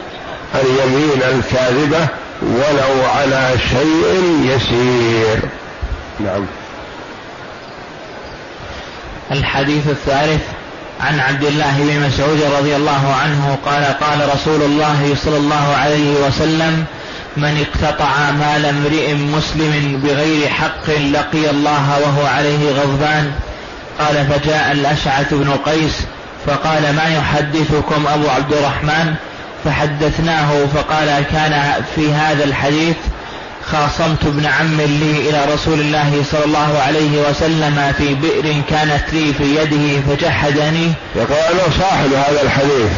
اليمين 0.55 1.21
الكاذبة 1.23 2.07
ولو 2.41 3.09
على 3.09 3.51
شيء 3.69 4.41
يسير. 4.43 5.39
نعم. 6.19 6.45
الحديث 9.31 9.87
الثالث 9.87 10.41
عن 11.01 11.19
عبد 11.19 11.43
الله 11.43 11.77
بن 11.77 12.07
مسعود 12.07 12.41
رضي 12.59 12.75
الله 12.75 13.15
عنه 13.21 13.57
قال 13.65 13.83
قال 13.83 14.29
رسول 14.35 14.61
الله 14.61 15.15
صلى 15.23 15.37
الله 15.37 15.75
عليه 15.75 16.27
وسلم 16.27 16.85
من 17.37 17.65
اقتطع 17.65 18.31
مال 18.31 18.65
امرئ 18.65 19.13
مسلم 19.13 20.01
بغير 20.03 20.49
حق 20.49 20.89
لقي 20.89 21.49
الله 21.49 21.99
وهو 21.99 22.25
عليه 22.25 22.71
غضبان. 22.71 23.31
قال 23.99 24.27
فجاء 24.27 24.71
الأشعث 24.71 25.33
بن 25.33 25.51
قيس 25.65 26.01
فقال 26.47 26.95
ما 26.95 27.07
يحدثكم 27.17 28.07
أبو 28.07 28.29
عبد 28.29 28.53
الرحمن؟ 28.53 29.15
فحدثناه 29.65 30.65
فقال 30.75 31.25
كان 31.31 31.83
في 31.95 32.13
هذا 32.13 32.43
الحديث 32.43 32.95
خاصمت 33.71 34.23
ابن 34.25 34.45
عم 34.45 34.77
لي 34.81 35.29
إلى 35.29 35.53
رسول 35.53 35.79
الله 35.79 36.23
صلى 36.31 36.45
الله 36.45 36.79
عليه 36.87 37.29
وسلم 37.29 37.93
في 37.97 38.13
بئر 38.15 38.61
كانت 38.69 39.13
لي 39.13 39.33
في 39.33 39.55
يده 39.55 40.01
فجحدني. 40.01 40.93
أنا 41.15 41.63
صاحب 41.79 42.13
هذا 42.13 42.41
الحديث. 42.43 42.91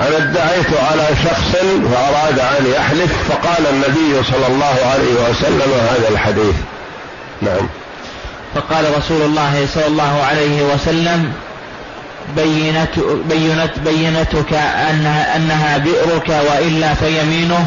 أنا 0.00 0.16
ادعيت 0.16 0.66
على 0.90 1.08
شخص 1.24 1.56
فأراد 1.92 2.38
أن 2.38 2.66
يحلف 2.76 3.12
فقال 3.28 3.66
النبي 3.66 4.24
صلى 4.30 4.46
الله 4.46 4.76
عليه 4.92 5.30
وسلم 5.30 5.72
هذا 5.90 6.08
الحديث. 6.08 6.54
نعم. 7.42 7.68
فقال 8.54 8.84
رسول 8.98 9.22
الله 9.22 9.66
صلى 9.74 9.86
الله 9.86 10.22
عليه 10.22 10.62
وسلم 10.62 11.32
بينت 12.36 12.98
بينت 13.30 13.70
بينتك 13.84 14.52
أنها, 14.90 15.36
أنها 15.36 15.78
بئرك 15.78 16.28
وإلا 16.28 16.94
فيمينه. 16.94 17.66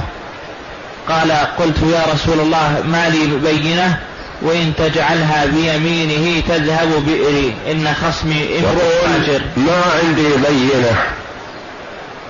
قال 1.10 1.32
قلت 1.32 1.78
يا 1.94 2.04
رسول 2.14 2.40
الله 2.40 2.84
ما 2.86 3.10
لي 3.10 3.52
بينة 3.52 3.98
وإن 4.42 4.74
تجعلها 4.78 5.46
بيمينه 5.46 6.42
تذهب 6.50 7.06
بئري 7.06 7.56
إن 7.72 7.94
خصمي 7.94 8.60
امرؤ 8.60 9.06
فاجر. 9.06 9.42
ما 9.58 9.84
عندي 10.04 10.28
بينة. 10.48 10.98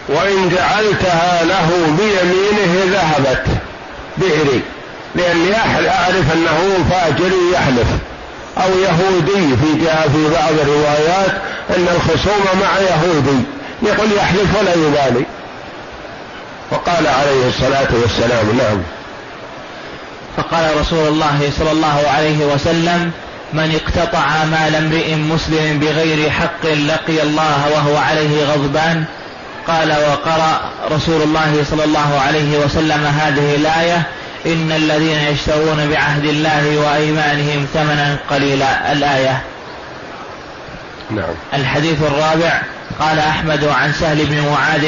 وإن 0.10 0.50
جعلتها 0.50 1.44
له 1.44 1.70
بيمينه 1.98 2.84
ذهبت 2.86 3.46
بئري 4.18 4.62
لأني 5.16 5.56
أعرف 5.90 6.34
أنه 6.34 6.86
فاجر 6.92 7.32
يحلف 7.54 7.88
أو 8.58 8.70
يهودي. 8.80 9.56
في 9.58 9.80
في 10.14 10.30
بعض 10.34 10.54
الروايات 10.62 11.32
أن 11.70 11.88
الخصومة 11.96 12.62
مع 12.62 12.80
يهودي 12.80 13.44
يقول 13.82 14.12
يحلف 14.18 14.60
ولا 14.60 14.74
يبالي. 14.74 15.26
وقال 16.72 17.08
عليه 17.08 17.48
الصلاة 17.48 17.88
والسلام 18.02 18.58
نعم. 18.58 18.82
فقال 20.38 20.80
رسول 20.80 21.08
الله 21.08 21.52
صلى 21.60 21.72
الله 21.72 22.04
عليه 22.16 22.46
وسلم 22.46 23.12
من 23.54 23.80
اقتطع 23.82 24.44
مال 24.44 24.76
امرئ 24.76 25.16
مسلم 25.16 25.80
بغير 25.80 26.30
حق 26.30 26.66
لقي 26.66 27.24
الله 27.24 27.70
وهو 27.74 27.98
عليه 27.98 28.46
غضبان 28.46 29.06
قال 29.68 29.92
وقرأ 29.92 30.62
رسول 30.92 31.22
الله 31.22 31.66
صلى 31.70 31.84
الله 31.84 32.20
عليه 32.28 32.58
وسلم 32.58 33.06
هذه 33.06 33.56
الآية 33.56 34.04
إن 34.46 34.72
الذين 34.72 35.20
يشترون 35.20 35.90
بعهد 35.90 36.26
الله 36.26 36.78
وأيمانهم 36.78 37.68
ثمنا 37.74 38.18
قليلا. 38.30 38.92
الآية. 38.92 39.42
نعم. 41.12 41.34
الحديث 41.54 42.02
الرابع 42.02 42.62
قال 43.00 43.20
أحمد 43.20 43.64
عن 43.64 43.94
سهل 43.94 44.26
بن 44.26 44.42
معاذ 44.52 44.86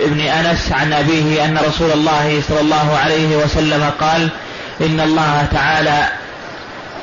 ابن 0.00 0.20
أنس 0.20 0.72
عن 0.72 0.92
أبيه 0.92 1.44
أن 1.44 1.58
رسول 1.68 1.90
الله 1.90 2.42
صلى 2.48 2.60
الله 2.60 2.98
عليه 3.04 3.36
وسلم 3.36 3.90
قال 4.00 4.28
إن 4.80 5.00
الله 5.00 5.46
تعالى 5.52 6.08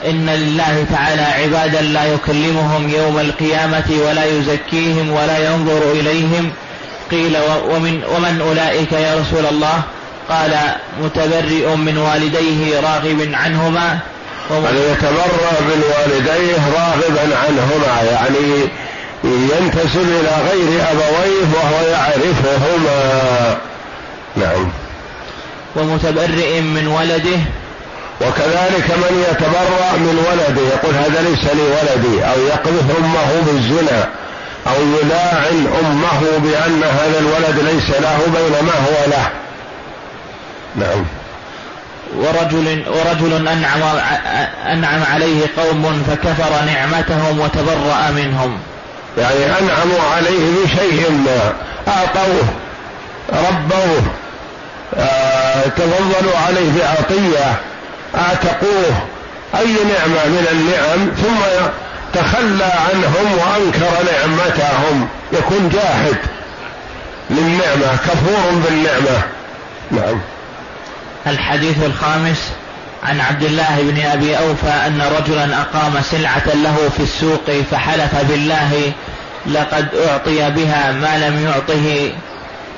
إن 0.06 0.30
لله 0.30 0.86
تعالى 0.92 1.22
عبادا 1.22 1.82
لا 1.82 2.06
يكلمهم 2.06 2.90
يوم 2.90 3.20
القيامة 3.20 3.92
ولا 4.08 4.26
يزكيهم 4.26 5.12
ولا 5.12 5.38
ينظر 5.38 5.92
إليهم 5.92 6.52
قيل 7.12 7.38
ومن 7.70 8.04
ومن 8.16 8.42
أولئك 8.42 8.92
يا 8.92 9.16
رسول 9.16 9.46
الله؟ 9.46 9.82
قال 10.30 10.58
متبرئ 11.02 11.76
من 11.76 11.98
والديه 11.98 12.80
راغب 12.80 13.30
عنهما 13.34 14.00
يعني 14.52 14.80
يتبرأ 14.80 15.62
من 15.62 15.84
والديه 15.98 16.62
راغبا 16.78 17.38
عنهما 17.38 18.02
يعني 18.12 18.70
ينتسب 19.24 20.02
إلى 20.02 20.32
غير 20.52 20.84
أبويه 20.92 21.48
وهو 21.54 21.88
يعرفهما. 21.92 23.58
نعم. 24.36 24.72
ومتبرئ 25.76 26.62
من 26.62 26.88
ولده؟ 26.88 27.40
وكذلك 28.22 28.90
من 28.90 29.26
يتبرأ 29.32 29.98
من 29.98 30.26
ولده 30.32 30.62
يقول 30.62 30.96
هذا 30.96 31.22
ليس 31.22 31.44
لي 31.44 31.62
ولدي 31.62 32.26
أو 32.26 32.42
يقذف 32.48 32.98
أمه 33.00 33.42
بالزنا. 33.46 34.10
أو 34.70 34.82
يلاعن 35.02 35.68
أمه 35.80 36.22
بأن 36.38 36.84
هذا 36.84 37.20
الولد 37.20 37.60
ليس 37.60 37.90
له 37.90 38.20
بينما 38.26 38.74
هو 38.74 39.10
له. 39.12 39.30
نعم. 40.76 41.06
ورجل 42.16 42.84
ورجل 42.88 43.48
أنعم 43.48 43.82
أنعم 44.72 45.04
عليه 45.14 45.42
قوم 45.58 46.04
فكفر 46.08 46.66
نعمتهم 46.66 47.40
وتبرأ 47.40 48.12
منهم. 48.16 48.58
يعني 49.18 49.46
أنعموا 49.46 50.02
عليه 50.16 50.64
بشيء 50.64 51.12
ما. 51.12 51.54
أعطوه 51.88 52.48
ربوه 53.30 54.02
آه 54.98 55.62
تفضلوا 55.62 56.38
عليه 56.48 56.72
بعطية 56.80 57.56
اعتقوه 58.16 59.08
أي 59.60 59.74
نعمة 59.74 60.26
من 60.26 60.48
النعم؟ 60.52 61.12
ثم 61.16 61.68
تخلى 62.22 62.64
عنهم 62.64 63.38
وأنكر 63.38 64.12
نعمتهم. 64.12 65.08
يكون 65.34 65.70
جاحد 65.70 66.18
للنعمة 67.30 67.96
كفور 67.96 68.52
بالنعمة. 68.66 69.24
نعم. 69.92 70.22
الحديث 71.28 71.84
الخامس 71.86 72.52
عن 73.04 73.20
عبد 73.22 73.44
الله 73.44 73.78
بن 73.80 74.02
أبي 74.06 74.38
أوفى 74.38 74.70
أن 74.88 75.02
رجلا 75.20 75.62
أقام 75.62 76.02
سلعة 76.12 76.56
له 76.56 76.90
في 76.98 77.04
السوق 77.04 77.52
فحلف 77.72 78.16
بالله 78.30 78.92
لقد 79.48 79.88
أعطي 80.08 80.50
بها 80.50 80.92
ما 80.92 81.28
لم 81.28 81.46
يعطه 81.46 82.12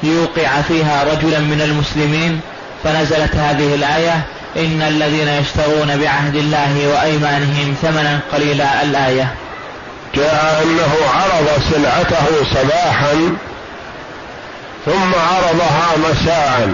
ليوقع 0.03 0.61
فيها 0.67 1.03
رجلا 1.03 1.39
من 1.39 1.61
المسلمين. 1.61 2.41
فنزلت 2.83 3.35
هذه 3.35 3.75
الآية 3.75 4.21
إن 4.57 4.81
الذين 4.81 5.27
يشترون 5.27 5.97
بعهد 5.97 6.35
الله 6.35 6.87
وأيمانهم 6.87 7.75
ثمنا 7.81 8.19
قليلا 8.33 8.83
الآية. 8.83 9.33
جاء 10.15 10.63
أنه 10.63 10.93
عرض 11.13 11.63
سلعته 11.71 12.25
صباحا 12.53 13.35
ثم 14.85 15.13
عرضها 15.15 15.87
مساء. 16.11 16.69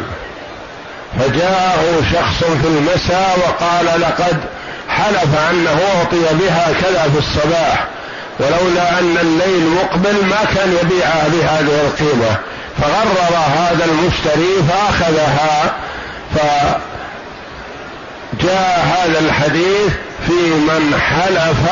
فجاءه 1.20 2.04
شخص 2.14 2.44
في 2.44 2.68
المساء 2.68 3.40
وقال 3.40 4.02
لقد 4.02 4.38
حلف 4.90 5.36
أنه 5.52 5.80
أعطي 5.98 6.36
بها 6.40 6.68
كذا 6.82 7.10
في 7.14 7.20
الصباح 7.20 7.86
ولولا 8.40 9.00
أن 9.00 9.18
الليل 9.22 9.70
مقبل 9.70 10.26
ما 10.26 10.46
كان 10.56 10.78
يبيعها 10.82 11.28
بهذه 11.28 11.82
القيمة. 11.88 12.38
فغرر 12.82 13.38
هذا 13.58 13.86
المشتري 13.86 14.64
فأخذها 14.70 15.74
ف 16.36 16.40
جاء 18.42 18.86
هذا 18.86 19.20
الحديث 19.20 19.92
في 20.28 20.34
من 20.68 21.00
حلف 21.00 21.70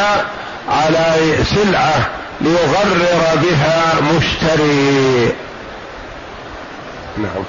على 0.70 1.16
سلعة 1.55 2.09
ليغرر 2.41 3.36
بها 3.36 3.93
مشتري. 4.01 5.34
نعم. 7.18 7.43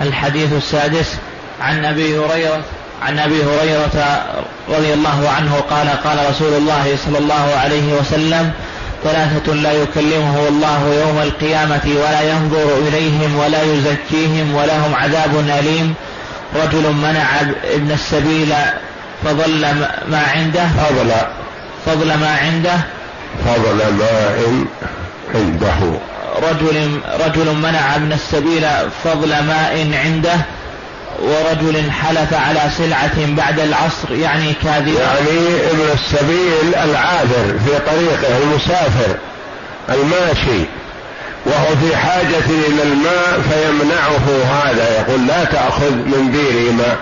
الحديث 0.00 0.52
السادس 0.52 1.16
عن 1.60 1.84
أبي 1.84 2.18
هريرة 2.18 2.60
عن 3.02 3.18
أبي 3.18 3.44
هريرة 3.44 4.24
رضي 4.68 4.94
الله 4.94 5.28
عنه 5.36 5.60
قال 5.70 5.88
قال 5.88 6.30
رسول 6.30 6.52
الله 6.52 6.96
صلى 7.06 7.18
الله 7.18 7.54
عليه 7.56 7.94
وسلم 8.00 8.52
ثلاثة 9.04 9.54
لا 9.54 9.72
يكلمه 9.72 10.48
الله 10.48 10.94
يوم 11.06 11.18
القيامة 11.22 11.82
ولا 11.86 12.22
ينظر 12.22 12.78
إليهم 12.88 13.36
ولا 13.38 13.62
يزكيهم 13.62 14.54
ولهم 14.54 14.94
عذاب 14.94 15.38
أليم 15.58 15.94
رجل 16.54 16.92
منع 16.92 17.40
ابن 17.64 17.90
السبيل 17.90 18.54
فضل 19.24 19.60
ما 20.08 20.22
عنده؟ 20.34 20.66
فضل. 20.66 21.12
فضل 21.86 22.06
ما 22.06 22.36
عنده؟ 22.42 22.76
فضل 23.46 23.76
ماء 23.76 24.66
عنده. 25.34 25.98
رجل 26.42 27.00
رجل 27.26 27.54
منع 27.54 27.96
ابن 27.96 28.12
السبيل 28.12 28.66
فضل 29.04 29.28
ماء 29.28 29.90
عنده 30.04 30.36
ورجل 31.18 31.90
حلف 31.90 32.34
على 32.34 32.60
سلعة 32.78 33.26
بعد 33.36 33.60
العصر 33.60 34.12
يعني 34.12 34.52
كاذبا 34.62 35.00
يعني 35.00 35.70
ابن 35.70 35.88
السبيل 35.94 36.74
العابر 36.74 37.58
في 37.64 37.78
طريقه 37.86 38.38
المسافر 38.42 39.16
الماشي. 39.88 40.64
وهو 41.46 41.76
في 41.76 41.96
حاجة 41.96 42.46
إلى 42.48 42.82
الماء 42.82 43.40
فيمنعه 43.50 44.44
هذا. 44.52 45.00
يقول 45.00 45.26
لا 45.26 45.44
تأخذ 45.44 45.90
من 45.90 46.30
بيري 46.32 46.70
ماء 46.70 46.96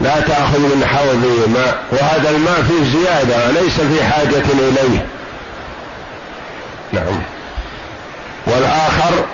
لا 0.00 0.20
تأخذ 0.20 0.58
من 0.58 0.86
حوضي 0.86 1.52
ماء. 1.54 1.82
وهذا 1.92 2.30
الماء 2.30 2.62
فيه 2.62 2.98
زيادة 2.98 3.50
ليس 3.50 3.80
في 3.80 4.04
حاجة 4.04 4.44
إليه. 4.68 5.06
نعم. 6.92 7.22
والآخر 8.46 9.24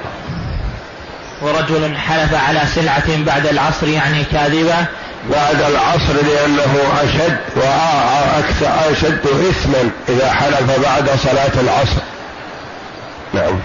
ورجل 1.43 1.97
حلف 1.97 2.35
على 2.35 2.63
سلعة 2.75 3.25
بعد 3.27 3.47
العصر 3.47 3.89
يعني 3.89 4.25
كاذبة. 4.25 4.77
بعد 5.33 5.63
العصر 5.63 6.13
لأنه 6.13 6.75
أشد 7.03 7.39
وأكثر 7.57 8.93
أشد 8.93 9.27
إثما 9.51 9.91
إذا 10.09 10.33
حلف 10.33 10.81
بعد 10.85 11.11
صلاة 11.25 11.61
العصر. 11.61 12.01
نعم. 13.35 13.61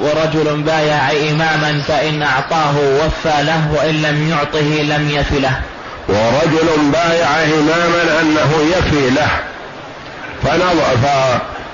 ورجل 0.00 0.62
بايع 0.62 1.10
إماما 1.10 1.82
فإن 1.88 2.22
أعطاه 2.22 2.76
وفى 2.78 3.42
له 3.42 3.72
وإن 3.76 4.02
لم 4.02 4.30
يعطه 4.30 4.82
لم 4.82 5.10
يف 5.10 5.32
له. 5.32 5.60
ورجل 6.08 6.90
بايع 6.92 7.28
إماما 7.44 8.20
أنه 8.20 8.76
يفي 8.76 9.10
له. 9.10 9.28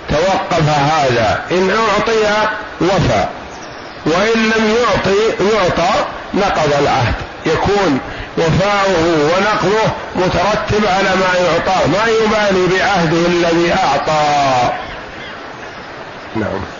فتوقف 0.08 0.68
هذا. 0.68 1.42
إن 1.50 1.70
أعطي 1.70 2.48
وفى. 2.80 3.24
وإن 4.06 4.50
لم 4.56 4.74
يعطي 4.76 5.18
يعطى 5.54 6.04
نقض 6.34 6.72
العهد. 6.80 7.14
يكون 7.46 8.00
وفاؤه 8.38 9.04
ونقضه 9.24 9.92
مترتب 10.16 10.86
على 10.86 11.10
ما 11.16 11.38
يعطاه. 11.38 11.86
ما 11.86 12.06
يبالي 12.06 12.78
بعهده 12.78 13.26
الذي 13.26 13.72
أعطى. 13.72 14.72
نعم. 16.36 16.79